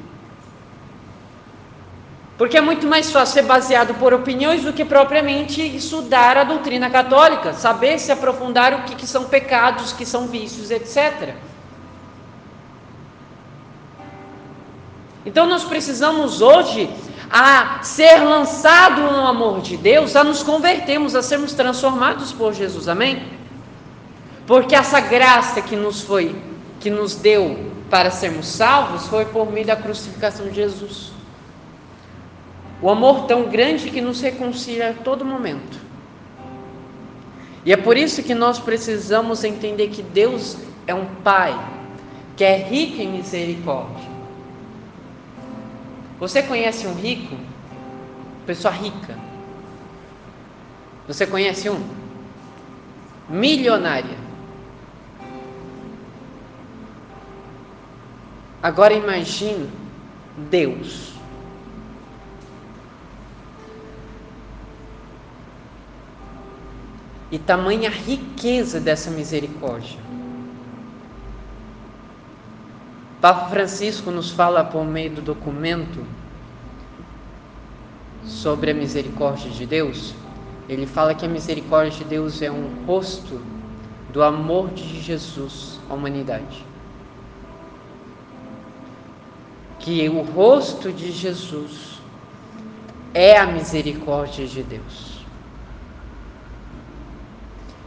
Porque 2.39 2.59
é 2.59 2.61
muito 2.61 2.87
mais 2.87 3.11
fácil 3.11 3.35
ser 3.35 3.43
baseado 3.43 3.95
por 3.95 4.13
opiniões 4.13 4.63
do 4.63 4.73
que 4.73 4.85
propriamente 4.85 5.63
estudar 5.63 6.37
a 6.37 6.45
doutrina 6.45 6.91
católica, 6.91 7.55
saber 7.55 7.99
se 7.99 8.13
aprofundar 8.13 8.75
o 8.75 8.83
que, 8.83 8.95
que 8.95 9.07
são 9.07 9.25
pecados, 9.25 9.93
que 9.95 10.05
são 10.05 10.27
vícios, 10.27 10.71
etc. 10.71 11.35
Então 15.25 15.47
nós 15.47 15.65
precisamos 15.65 16.43
hoje 16.43 16.91
a 17.31 17.83
ser 17.83 18.23
lançado 18.23 19.01
no 19.01 19.27
amor 19.27 19.63
de 19.63 19.77
Deus, 19.79 20.15
a 20.15 20.23
nos 20.23 20.43
convertermos, 20.43 21.15
a 21.15 21.23
sermos 21.23 21.55
transformados 21.55 22.33
por 22.33 22.53
Jesus. 22.53 22.87
Amém? 22.87 23.33
Porque 24.47 24.77
essa 24.77 25.01
graça 25.01 25.61
que 25.63 25.75
nos 25.75 26.03
foi, 26.03 26.37
que 26.79 26.91
nos 26.91 27.17
deu 27.17 27.73
para 27.91 28.11
sermos 28.11 28.47
salvos, 28.47 29.09
foi 29.09 29.25
por 29.25 29.51
meio 29.51 29.67
da 29.67 29.75
crucificação 29.75 30.49
de 30.49 30.55
Jesus. 30.55 31.16
O 32.81 32.91
amor 32.91 33.27
tão 33.27 33.49
grande 33.49 33.91
que 33.91 34.01
nos 34.01 34.21
reconcilia 34.21 34.91
a 34.91 34.95
todo 34.95 35.25
momento. 35.25 35.81
E 37.65 37.73
é 37.73 37.77
por 37.77 37.97
isso 37.97 38.23
que 38.23 38.35
nós 38.35 38.59
precisamos 38.59 39.43
entender 39.43 39.89
que 39.89 40.03
Deus 40.03 40.57
é 40.87 40.95
um 40.95 41.07
Pai 41.25 41.59
que 42.37 42.45
é 42.45 42.57
rico 42.57 43.01
em 43.01 43.09
misericórdia. 43.09 44.09
Você 46.21 46.43
conhece 46.43 46.87
um 46.87 46.95
rico? 46.95 47.35
Pessoa 48.47 48.73
rica. 48.73 49.19
Você 51.09 51.27
conhece 51.27 51.69
um? 51.69 51.83
Milionária. 53.29 54.17
Agora 58.63 58.95
imagine 58.95 59.69
Deus. 60.51 61.16
E 67.37 67.39
tamanha 67.39 67.91
riqueza 67.91 68.81
dessa 68.81 69.11
misericórdia. 69.11 70.01
Papa 73.21 73.51
Francisco 73.51 74.11
nos 74.11 74.31
fala 74.31 74.65
por 74.65 74.87
meio 74.87 75.11
do 75.11 75.21
documento 75.21 76.03
sobre 78.25 78.71
a 78.71 78.75
misericórdia 78.75 79.51
de 79.51 79.67
Deus. 79.67 80.15
Ele 80.67 80.87
fala 80.87 81.15
que 81.15 81.27
a 81.27 81.29
misericórdia 81.29 81.99
de 81.99 82.05
Deus 82.05 82.41
é 82.41 82.51
um 82.51 82.87
rosto 82.87 83.39
do 84.11 84.23
amor 84.23 84.71
de 84.71 85.03
Jesus 85.03 85.79
à 85.91 85.93
humanidade. 85.93 86.65
Que 89.79 90.09
o 90.09 90.23
rosto 90.23 90.91
de 90.91 91.13
Jesus 91.13 92.01
é 93.13 93.37
a 93.37 93.45
misericórdia 93.45 94.47
de 94.47 94.63
Deus. 94.63 95.16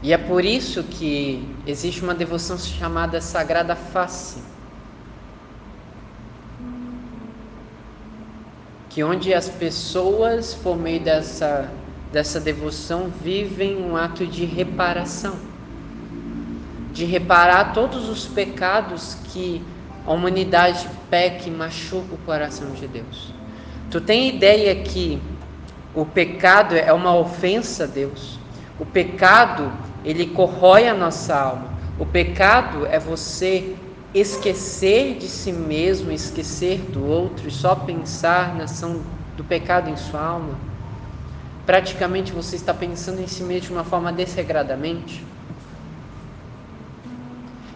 E 0.02 0.14
é 0.14 0.18
por 0.18 0.46
isso 0.46 0.84
que 0.84 1.48
existe 1.68 2.02
uma 2.02 2.16
devoção 2.16 2.58
chamada 2.58 3.20
Sagrada 3.20 3.76
Face 3.76 4.42
que 8.90 9.04
onde 9.04 9.34
as 9.34 9.48
pessoas, 9.48 10.56
por 10.56 10.76
meio 10.76 11.00
dessa, 11.00 11.72
dessa 12.12 12.40
devoção, 12.40 13.10
vivem 13.24 13.78
um 13.78 13.96
ato 13.96 14.26
de 14.26 14.44
reparação, 14.46 15.38
de 16.92 17.06
reparar 17.06 17.72
todos 17.74 18.10
os 18.10 18.26
pecados 18.26 19.16
que 19.26 19.64
a 20.06 20.12
humanidade 20.12 20.90
peca 21.10 21.48
e 21.48 21.52
machuca 21.52 22.16
o 22.16 22.18
coração 22.26 22.72
de 22.72 22.88
Deus. 22.88 23.32
Tu 23.92 24.02
tem 24.02 24.28
ideia 24.28 24.76
que 24.76 25.22
o 25.94 26.04
pecado 26.04 26.76
é 26.76 26.92
uma 26.92 27.16
ofensa 27.16 27.84
a 27.84 27.88
Deus? 27.88 28.40
O 28.80 28.86
pecado, 28.86 29.72
ele 30.04 30.28
corrói 30.28 30.88
a 30.88 30.94
nossa 30.94 31.36
alma. 31.36 31.70
O 31.98 32.06
pecado 32.06 32.86
é 32.86 32.98
você 32.98 33.76
esquecer 34.14 35.18
de 35.18 35.28
si 35.28 35.52
mesmo, 35.52 36.12
esquecer 36.12 36.80
do 36.80 37.06
outro 37.06 37.48
e 37.48 37.52
só 37.52 37.76
pensar 37.76 38.56
na 38.56 38.64
ação 38.64 39.02
do 39.38 39.44
pecado 39.44 39.90
em 39.90 39.96
sua 39.96 40.22
alma, 40.22 40.56
praticamente 41.66 42.32
você 42.32 42.56
está 42.56 42.74
pensando 42.74 43.22
em 43.22 43.28
si 43.28 43.44
mesmo 43.44 43.68
de 43.68 43.74
uma 43.74 43.84
forma 43.84 44.12
desregradamente. 44.12 45.24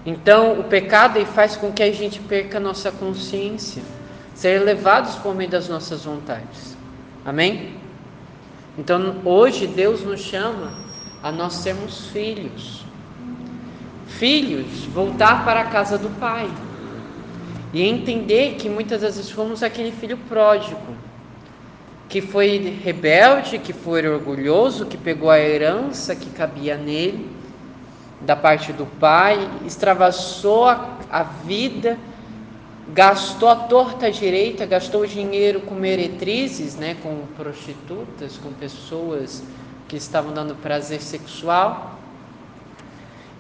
Então, 0.05 0.59
o 0.59 0.63
pecado 0.65 1.23
faz 1.27 1.55
com 1.55 1.71
que 1.71 1.81
a 1.81 1.91
gente 1.91 2.19
perca 2.19 2.57
a 2.57 2.61
nossa 2.61 2.91
consciência, 2.91 3.81
ser 4.33 4.63
levados 4.63 5.15
por 5.15 5.33
meio 5.33 5.49
das 5.49 5.69
nossas 5.69 6.03
vontades. 6.03 6.75
Amém? 7.25 7.75
Então, 8.77 9.21
hoje 9.23 9.67
Deus 9.67 10.03
nos 10.03 10.19
chama 10.19 10.82
a 11.23 11.31
nós 11.31 11.53
sermos 11.53 12.07
filhos. 12.07 12.85
Filhos 14.07 14.85
voltar 14.93 15.45
para 15.45 15.61
a 15.61 15.65
casa 15.65 15.97
do 15.97 16.09
pai. 16.19 16.51
E 17.73 17.81
entender 17.81 18.55
que 18.55 18.69
muitas 18.69 19.01
vezes 19.01 19.31
fomos 19.31 19.63
aquele 19.63 19.91
filho 19.91 20.17
pródigo 20.29 20.77
que 22.09 22.21
foi 22.21 22.57
rebelde, 22.83 23.57
que 23.57 23.73
foi 23.73 24.07
orgulhoso, 24.07 24.85
que 24.85 24.97
pegou 24.97 25.31
a 25.31 25.39
herança 25.39 26.15
que 26.15 26.29
cabia 26.29 26.77
nele 26.77 27.27
da 28.21 28.35
parte 28.35 28.71
do 28.71 28.85
pai, 28.85 29.49
extravasou 29.65 30.65
a, 30.67 30.97
a 31.09 31.23
vida, 31.23 31.97
gastou 32.93 33.49
a 33.49 33.55
torta 33.55 34.11
direita, 34.11 34.65
gastou 34.65 35.05
dinheiro 35.05 35.61
com 35.61 35.73
meretrizes, 35.73 36.75
né, 36.75 36.95
com 37.01 37.25
prostitutas, 37.35 38.37
com 38.37 38.51
pessoas 38.53 39.43
que 39.93 39.97
estavam 40.03 40.33
dando 40.33 40.55
prazer 40.55 41.01
sexual 41.01 41.93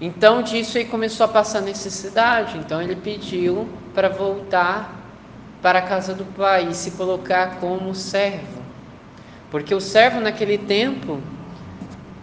então 0.05 0.41
disso 0.41 0.77
ele 0.77 0.89
começou 0.89 1.25
a 1.25 1.29
passar 1.29 1.61
necessidade. 1.61 2.57
Então 2.57 2.81
ele 2.81 2.93
pediu 2.93 3.69
para 3.93 4.09
voltar 4.09 4.93
para 5.61 5.79
a 5.79 5.81
casa 5.81 6.13
do 6.13 6.25
pai 6.25 6.67
e 6.69 6.75
se 6.75 6.91
colocar 6.91 7.61
como 7.61 7.95
servo. 7.95 8.61
Porque 9.49 9.73
o 9.73 9.79
servo 9.79 10.19
naquele 10.19 10.57
tempo 10.57 11.21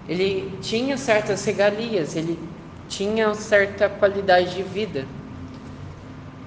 ele 0.06 0.58
tinha 0.60 0.98
certas 0.98 1.42
regalias, 1.46 2.14
ele 2.14 2.38
tinha 2.86 3.32
certa 3.34 3.88
qualidade 3.88 4.56
de 4.56 4.62
vida. 4.62 5.06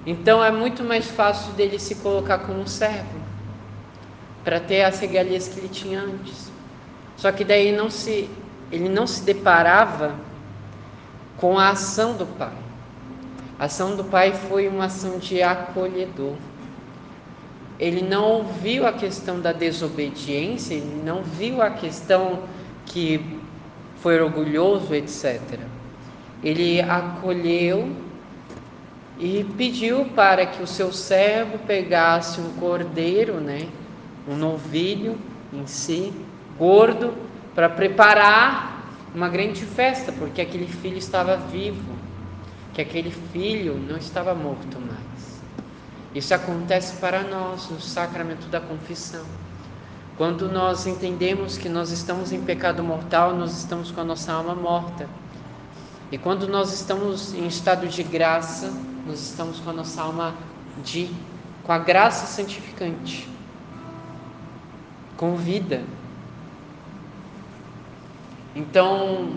Então 0.05 0.43
é 0.43 0.51
muito 0.51 0.83
mais 0.83 1.07
fácil 1.09 1.51
dele 1.53 1.79
se 1.79 1.95
colocar 1.95 2.39
como 2.39 2.67
servo 2.67 3.23
para 4.43 4.59
ter 4.59 4.83
as 4.83 4.99
regalias 4.99 5.47
que 5.47 5.59
ele 5.59 5.69
tinha 5.69 5.99
antes. 5.99 6.52
Só 7.17 7.31
que 7.31 7.43
daí 7.43 7.71
não 7.71 7.89
se 7.89 8.29
ele 8.71 8.89
não 8.89 9.05
se 9.05 9.23
deparava 9.23 10.15
com 11.37 11.59
a 11.59 11.69
ação 11.69 12.15
do 12.15 12.25
Pai. 12.25 12.53
A 13.59 13.65
ação 13.65 13.95
do 13.95 14.03
Pai 14.03 14.33
foi 14.33 14.67
uma 14.67 14.85
ação 14.85 15.19
de 15.19 15.43
acolhedor. 15.43 16.35
Ele 17.79 18.01
não 18.01 18.23
ouviu 18.23 18.87
a 18.87 18.93
questão 18.93 19.39
da 19.39 19.51
desobediência, 19.51 20.73
ele 20.73 21.01
não 21.03 21.21
viu 21.21 21.61
a 21.61 21.69
questão 21.69 22.43
que 22.85 23.39
foi 23.97 24.19
orgulhoso, 24.19 24.93
etc. 24.95 25.39
Ele 26.43 26.81
acolheu 26.81 27.95
e 29.19 29.45
pediu 29.55 30.05
para 30.15 30.45
que 30.45 30.63
o 30.63 30.67
seu 30.67 30.91
servo 30.91 31.59
pegasse 31.59 32.41
um 32.41 32.53
cordeiro, 32.53 33.35
né, 33.35 33.67
um 34.27 34.35
novilho 34.35 35.17
em 35.53 35.67
si, 35.67 36.11
gordo, 36.57 37.13
para 37.53 37.69
preparar 37.69 38.83
uma 39.13 39.29
grande 39.29 39.65
festa, 39.65 40.11
porque 40.11 40.41
aquele 40.41 40.67
filho 40.67 40.97
estava 40.97 41.37
vivo, 41.37 41.93
que 42.73 42.81
aquele 42.81 43.11
filho 43.11 43.75
não 43.75 43.97
estava 43.97 44.33
morto 44.33 44.79
mais. 44.79 45.41
Isso 46.15 46.33
acontece 46.33 46.97
para 46.97 47.23
nós 47.23 47.69
no 47.69 47.79
sacramento 47.79 48.47
da 48.47 48.59
confissão. 48.59 49.25
Quando 50.17 50.47
nós 50.47 50.85
entendemos 50.85 51.57
que 51.57 51.67
nós 51.67 51.91
estamos 51.91 52.31
em 52.31 52.41
pecado 52.41 52.83
mortal, 52.83 53.35
nós 53.35 53.57
estamos 53.57 53.91
com 53.91 54.01
a 54.01 54.03
nossa 54.03 54.31
alma 54.31 54.53
morta. 54.53 55.07
E 56.11 56.17
quando 56.17 56.47
nós 56.47 56.71
estamos 56.71 57.33
em 57.33 57.47
estado 57.47 57.87
de 57.87 58.03
graça, 58.03 58.71
nós 59.07 59.19
estamos 59.19 59.59
com 59.59 59.71
a 59.71 59.73
nossa 59.73 60.01
alma 60.01 60.35
de 60.83 61.09
com 61.63 61.71
a 61.71 61.79
graça 61.79 62.27
santificante, 62.27 63.27
com 65.15 65.35
vida. 65.35 65.81
Então, 68.55 69.29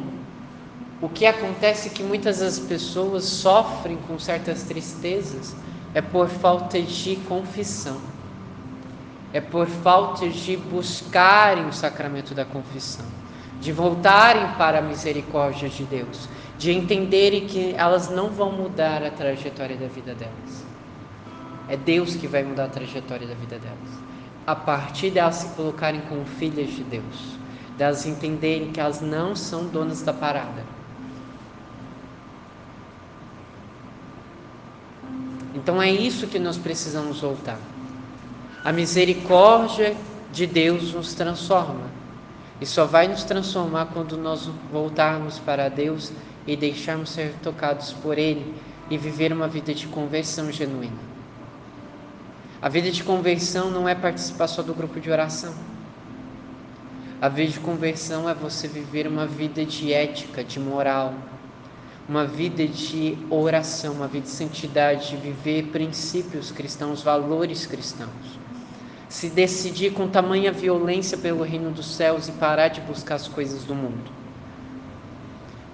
o 1.01 1.09
que 1.09 1.25
acontece 1.25 1.89
é 1.89 1.91
que 1.91 2.03
muitas 2.03 2.41
das 2.41 2.59
pessoas 2.59 3.25
sofrem 3.25 3.97
com 4.07 4.19
certas 4.19 4.62
tristezas 4.62 5.55
é 5.95 6.03
por 6.03 6.29
falta 6.29 6.81
de 6.81 7.17
confissão, 7.29 7.99
é 9.33 9.41
por 9.41 9.67
falta 9.67 10.29
de 10.29 10.57
buscarem 10.57 11.67
o 11.67 11.73
sacramento 11.73 12.35
da 12.35 12.45
confissão, 12.45 13.07
de 13.61 13.73
voltarem 13.73 14.47
para 14.59 14.79
a 14.79 14.83
misericórdia 14.83 15.69
de 15.69 15.85
Deus, 15.85 16.29
de 16.59 16.73
entenderem 16.73 17.47
que 17.47 17.75
elas 17.75 18.11
não 18.11 18.29
vão 18.29 18.53
mudar 18.53 19.03
a 19.03 19.11
trajetória 19.11 19.77
da 19.77 19.87
vida 19.87 20.14
delas. 20.14 20.67
É 21.69 21.77
Deus 21.77 22.14
que 22.17 22.27
vai 22.27 22.45
mudar 22.45 22.64
a 22.64 22.69
trajetória 22.69 23.27
da 23.27 23.35
vida 23.35 23.59
delas, 23.59 24.03
a 24.47 24.55
partir 24.55 25.11
de 25.11 25.19
elas 25.19 25.37
se 25.37 25.49
colocarem 25.55 26.03
como 26.03 26.25
filhas 26.27 26.71
de 26.71 26.83
Deus 26.85 27.45
delas 27.77 28.07
entenderem 28.07 28.72
que 28.72 28.81
elas 28.81 29.01
não 29.01 29.37
são 29.37 29.66
donas 29.66 30.03
da 30.03 30.12
parada. 30.12 30.64
Então 35.55 35.81
é 35.83 35.91
isso 35.91 36.27
que 36.27 36.39
nós 36.39 36.57
precisamos 36.57 37.20
voltar. 37.20 37.59
A 38.64 38.72
misericórdia 38.72 39.97
de 40.33 40.47
Deus 40.47 40.93
nos 40.93 41.14
transforma. 41.14 41.97
E 42.61 42.66
só 42.66 42.87
vai 42.87 43.07
nos 43.09 43.24
transformar 43.24 43.87
quando 43.87 44.16
nós 44.16 44.49
voltarmos 44.72 45.39
para 45.39 45.68
Deus 45.68 46.12
e 46.47 46.57
deixarmos 46.57 47.11
ser 47.11 47.35
tocados 47.43 47.93
por 47.93 48.16
Ele 48.16 48.55
e 48.91 48.97
viver 48.97 49.33
uma 49.33 49.49
vida 49.49 49.74
de 49.74 49.87
conversão 49.87 50.51
genuína. 50.51 51.16
A 52.61 52.68
vida 52.68 52.91
de 52.91 53.05
conversão 53.05 53.70
não 53.70 53.89
é 53.89 53.95
participar 53.95 54.47
só 54.47 54.62
do 54.62 54.72
grupo 54.72 54.99
de 54.99 55.11
oração. 55.11 55.55
A 57.21 57.31
vida 57.31 57.53
de 57.53 57.61
conversão 57.61 58.29
é 58.29 58.35
você 58.35 58.69
viver 58.69 59.07
uma 59.07 59.27
vida 59.27 59.64
de 59.64 59.91
ética, 59.91 60.45
de 60.45 60.61
moral, 60.61 61.14
uma 62.07 62.27
vida 62.27 62.67
de 62.67 63.17
oração, 63.31 63.95
uma 63.95 64.07
vida 64.07 64.27
de 64.27 64.33
santidade, 64.33 65.11
de 65.11 65.17
viver 65.17 65.69
princípios 65.69 66.51
cristãos, 66.51 67.03
valores 67.03 67.64
cristãos. 67.64 68.39
Se 69.09 69.31
decidir 69.31 69.95
com 69.95 70.09
tamanha 70.09 70.53
violência 70.53 71.17
pelo 71.17 71.43
reino 71.43 71.71
dos 71.71 71.95
céus 71.95 72.29
e 72.29 72.33
parar 72.33 72.69
de 72.69 72.83
buscar 72.83 73.14
as 73.14 73.27
coisas 73.27 73.64
do 73.64 73.75
mundo. 73.75 74.11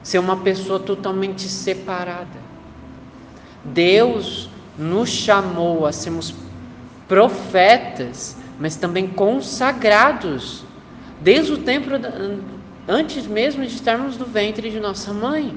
Ser 0.00 0.20
uma 0.20 0.36
pessoa 0.36 0.78
totalmente 0.78 1.42
separada. 1.48 2.40
Deus 3.64 4.48
nos 4.78 5.08
chamou 5.08 5.86
a 5.86 5.92
sermos 5.92 6.34
profetas, 7.08 8.36
mas 8.60 8.76
também 8.76 9.08
consagrados, 9.08 10.64
desde 11.22 11.52
o 11.52 11.58
tempo 11.58 11.88
antes 12.88 13.26
mesmo 13.26 13.64
de 13.64 13.74
estarmos 13.74 14.18
no 14.18 14.26
ventre 14.26 14.70
de 14.70 14.80
nossa 14.80 15.12
mãe. 15.12 15.56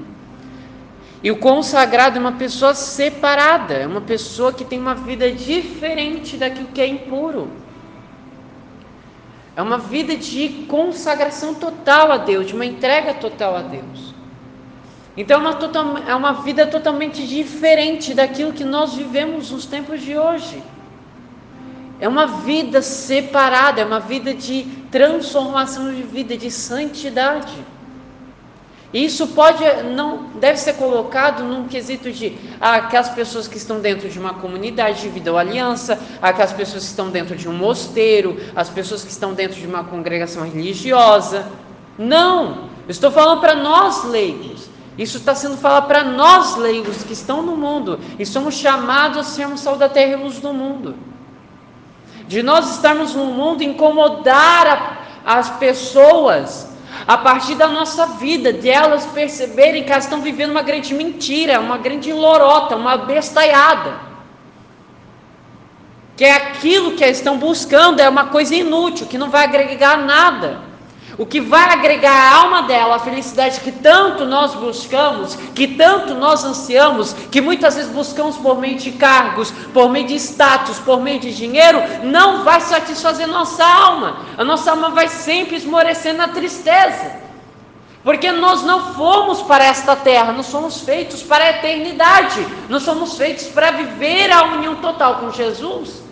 E 1.23 1.31
o 1.31 1.37
consagrado 1.37 2.17
é 2.17 2.21
uma 2.21 2.33
pessoa 2.33 2.75
separada, 2.75 3.73
é 3.73 3.87
uma 3.87 4.01
pessoa 4.01 4.53
que 4.53 4.63
tem 4.63 4.79
uma 4.79 4.93
vida 4.93 5.31
diferente 5.31 6.37
daquilo 6.37 6.67
que 6.67 6.79
é 6.79 6.87
impuro. 6.87 7.49
É 9.55 9.61
uma 9.61 9.79
vida 9.79 10.15
de 10.15 10.65
consagração 10.67 11.55
total 11.55 12.11
a 12.11 12.17
Deus, 12.17 12.45
de 12.45 12.53
uma 12.53 12.65
entrega 12.65 13.13
total 13.15 13.55
a 13.55 13.61
Deus. 13.61 14.13
Então 15.17 15.41
é 15.41 15.79
uma, 15.79 15.99
é 16.09 16.15
uma 16.15 16.33
vida 16.33 16.67
totalmente 16.67 17.25
diferente 17.25 18.13
daquilo 18.13 18.53
que 18.53 18.65
nós 18.65 18.93
vivemos 18.93 19.49
nos 19.49 19.65
tempos 19.65 20.01
de 20.01 20.15
hoje. 20.15 20.61
É 21.99 22.07
uma 22.07 22.27
vida 22.27 22.81
separada, 22.81 23.81
é 23.81 23.85
uma 23.85 24.01
vida 24.01 24.33
de 24.33 24.84
transformação 24.95 25.93
de 25.93 26.03
vida, 26.03 26.37
de 26.37 26.49
santidade. 26.49 27.53
Isso 28.93 29.27
pode 29.27 29.61
não 29.93 30.29
deve 30.39 30.57
ser 30.57 30.75
colocado 30.75 31.43
num 31.43 31.67
quesito 31.67 32.09
de 32.13 32.37
ah, 32.61 32.75
aquelas 32.75 33.09
pessoas 33.09 33.45
que 33.45 33.57
estão 33.57 33.81
dentro 33.81 34.07
de 34.07 34.17
uma 34.17 34.35
comunidade 34.35 35.01
de 35.01 35.09
vida 35.09 35.33
ou 35.33 35.37
aliança, 35.37 35.99
aquelas 36.21 36.53
pessoas 36.53 36.85
que 36.85 36.91
estão 36.91 37.09
dentro 37.09 37.35
de 37.35 37.49
um 37.49 37.51
mosteiro, 37.51 38.37
as 38.55 38.69
pessoas 38.69 39.03
que 39.03 39.11
estão 39.11 39.33
dentro 39.33 39.59
de 39.59 39.67
uma 39.67 39.83
congregação 39.83 40.45
religiosa. 40.45 41.45
Não, 41.97 42.69
estou 42.87 43.11
falando 43.11 43.41
para 43.41 43.53
nós 43.53 44.05
leigos. 44.05 44.69
Isso 44.97 45.17
está 45.17 45.35
sendo 45.35 45.57
falado 45.57 45.87
para 45.87 46.05
nós 46.05 46.55
leigos 46.55 47.03
que 47.03 47.11
estão 47.11 47.41
no 47.41 47.57
mundo 47.57 47.99
e 48.17 48.25
somos 48.25 48.55
chamados 48.55 49.17
a 49.17 49.23
sermos 49.23 49.59
sal 49.59 49.75
da 49.75 49.89
terra 49.89 50.13
e 50.13 50.23
luz 50.23 50.39
do 50.39 50.53
mundo. 50.53 50.95
De 52.27 52.41
nós 52.41 52.71
estarmos 52.71 53.13
no 53.13 53.25
mundo 53.25 53.63
incomodar 53.63 54.67
a, 55.25 55.37
as 55.37 55.49
pessoas 55.51 56.75
a 57.07 57.17
partir 57.17 57.55
da 57.55 57.67
nossa 57.67 58.05
vida, 58.07 58.51
de 58.51 58.69
elas 58.69 59.05
perceberem 59.05 59.83
que 59.83 59.91
elas 59.91 60.05
estão 60.05 60.21
vivendo 60.21 60.51
uma 60.51 60.61
grande 60.61 60.93
mentira, 60.93 61.59
uma 61.59 61.77
grande 61.77 62.11
lorota, 62.11 62.75
uma 62.75 62.97
bestaiada. 62.97 63.93
Que 66.15 66.25
é 66.25 66.33
aquilo 66.33 66.93
que 66.93 67.03
elas 67.03 67.17
estão 67.17 67.37
buscando, 67.37 67.99
é 67.99 68.09
uma 68.09 68.27
coisa 68.27 68.55
inútil, 68.55 69.05
que 69.05 69.17
não 69.17 69.29
vai 69.29 69.43
agregar 69.43 69.97
nada. 69.97 70.61
O 71.17 71.25
que 71.25 71.39
vai 71.39 71.71
agregar 71.71 72.11
à 72.11 72.35
alma 72.35 72.63
dela 72.63 72.95
a 72.97 72.99
felicidade 72.99 73.61
que 73.61 73.71
tanto 73.71 74.25
nós 74.25 74.53
buscamos, 74.53 75.35
que 75.55 75.67
tanto 75.67 76.13
nós 76.13 76.43
ansiamos, 76.43 77.13
que 77.31 77.39
muitas 77.39 77.75
vezes 77.75 77.91
buscamos 77.91 78.35
por 78.35 78.59
meio 78.59 78.77
de 78.77 78.91
cargos, 78.91 79.49
por 79.73 79.89
meio 79.89 80.07
de 80.07 80.15
status, 80.15 80.77
por 80.79 80.99
meio 81.01 81.19
de 81.19 81.33
dinheiro, 81.33 81.81
não 82.03 82.43
vai 82.43 82.59
satisfazer 82.59 83.27
nossa 83.27 83.63
alma. 83.63 84.17
A 84.37 84.43
nossa 84.43 84.71
alma 84.71 84.89
vai 84.89 85.07
sempre 85.07 85.55
esmorecer 85.55 86.13
na 86.13 86.27
tristeza. 86.27 87.23
Porque 88.03 88.31
nós 88.31 88.63
não 88.63 88.93
fomos 88.93 89.41
para 89.41 89.63
esta 89.63 89.95
terra, 89.95 90.33
nós 90.33 90.47
somos 90.47 90.81
feitos 90.81 91.23
para 91.23 91.45
a 91.45 91.49
eternidade, 91.51 92.45
nós 92.69 92.83
somos 92.83 93.17
feitos 93.17 93.45
para 93.47 93.71
viver 93.71 94.31
a 94.31 94.43
união 94.43 94.75
total 94.75 95.15
com 95.15 95.31
Jesus. 95.31 96.03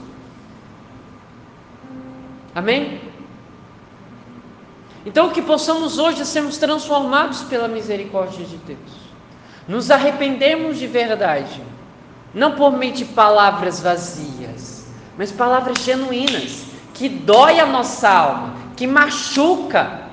Amém? 2.56 3.13
Então, 5.06 5.30
que 5.30 5.42
possamos 5.42 5.98
hoje 5.98 6.26
sermos 6.26 6.58
transformados 6.58 7.42
pela 7.44 7.68
misericórdia 7.68 8.46
de 8.46 8.56
Deus, 8.58 8.80
nos 9.68 9.92
arrependermos 9.92 10.78
de 10.78 10.88
verdade, 10.88 11.62
não 12.34 12.54
por 12.54 12.72
meio 12.72 12.94
de 12.94 13.06
palavras 13.06 13.82
vazias, 13.82 14.88
mas 15.18 15.32
palavras 15.32 15.80
genuínas, 15.80 16.64
que 16.94 17.10
dói 17.10 17.60
a 17.60 17.66
nossa 17.66 18.10
alma, 18.10 18.54
que 18.78 18.88
machuca. 18.88 20.04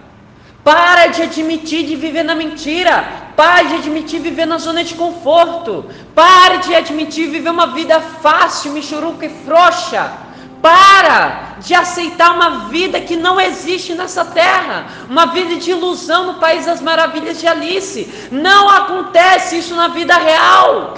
Para 0.65 1.07
de 1.07 1.23
admitir 1.23 1.87
de 1.87 1.97
viver 1.97 2.23
na 2.23 2.35
mentira, 2.35 3.33
pare 3.35 3.69
de 3.69 3.75
admitir 3.77 4.21
viver 4.21 4.45
na 4.45 4.59
zona 4.59 4.85
de 4.85 4.95
conforto, 4.95 5.87
pare 6.15 6.59
de 6.59 6.75
admitir 6.75 7.31
viver 7.31 7.49
uma 7.49 7.69
vida 7.69 7.99
fácil, 8.01 8.73
michuruca 8.73 9.25
e 9.25 9.31
frouxa 9.31 10.30
para 10.63 11.57
de 11.61 11.75
aceitar 11.75 12.35
uma 12.35 12.69
vida 12.69 13.01
que 13.01 13.17
não 13.17 13.41
existe 13.41 13.95
nessa 13.95 14.25
terra, 14.25 14.87
uma 15.09 15.27
vida 15.27 15.57
de 15.57 15.71
ilusão 15.71 16.27
no 16.27 16.35
país 16.35 16.67
das 16.67 16.81
maravilhas 16.81 17.39
de 17.41 17.47
Alice. 17.47 18.29
Não 18.31 18.69
acontece 18.69 19.59
isso 19.59 19.75
na 19.75 19.89
vida 19.89 20.17
real. 20.17 20.95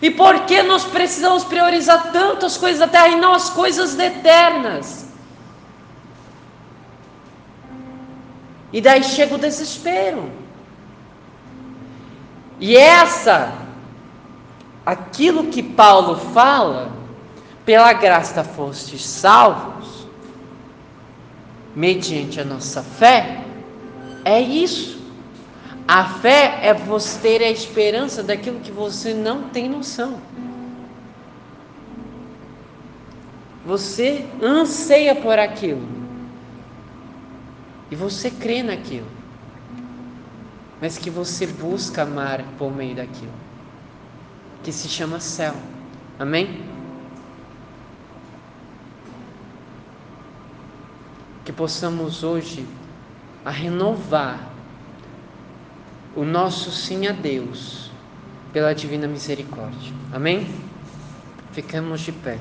E 0.00 0.10
por 0.10 0.40
que 0.40 0.62
nós 0.62 0.84
precisamos 0.84 1.44
priorizar 1.44 2.10
tanto 2.12 2.44
as 2.44 2.56
coisas 2.56 2.80
da 2.80 2.88
terra 2.88 3.08
e 3.08 3.16
não 3.16 3.32
as 3.32 3.48
coisas 3.50 3.98
eternas? 3.98 5.06
E 8.72 8.80
daí 8.80 9.04
chega 9.04 9.34
o 9.34 9.38
desespero. 9.38 10.30
E 12.58 12.76
essa, 12.76 13.52
aquilo 14.84 15.44
que 15.44 15.62
Paulo 15.62 16.16
fala, 16.32 16.90
pela 17.64 17.92
graça 17.92 18.44
fostes 18.44 19.04
salvos, 19.04 20.06
mediante 21.74 22.40
a 22.40 22.44
nossa 22.44 22.82
fé, 22.82 23.42
é 24.24 24.40
isso. 24.40 25.02
A 25.86 26.04
fé 26.04 26.60
é 26.62 26.72
você 26.72 27.20
ter 27.20 27.42
a 27.42 27.50
esperança 27.50 28.22
daquilo 28.22 28.60
que 28.60 28.70
você 28.70 29.12
não 29.12 29.48
tem 29.50 29.68
noção. 29.68 30.18
Você 33.66 34.26
anseia 34.42 35.14
por 35.14 35.38
aquilo. 35.38 35.86
E 37.90 37.96
você 37.96 38.30
crê 38.30 38.62
naquilo. 38.62 39.06
Mas 40.80 40.98
que 40.98 41.10
você 41.10 41.46
busca 41.46 42.02
amar 42.02 42.42
por 42.58 42.74
meio 42.74 42.94
daquilo. 42.94 43.32
Que 44.62 44.72
se 44.72 44.88
chama 44.88 45.20
céu. 45.20 45.54
Amém? 46.18 46.73
Que 51.44 51.52
possamos 51.52 52.24
hoje 52.24 52.66
a 53.44 53.50
renovar 53.50 54.40
o 56.16 56.24
nosso 56.24 56.70
sim 56.70 57.06
a 57.06 57.12
Deus 57.12 57.90
pela 58.52 58.74
divina 58.74 59.06
misericórdia. 59.06 59.92
Amém? 60.12 60.46
Ficamos 61.52 62.00
de 62.00 62.12
pé. 62.12 62.38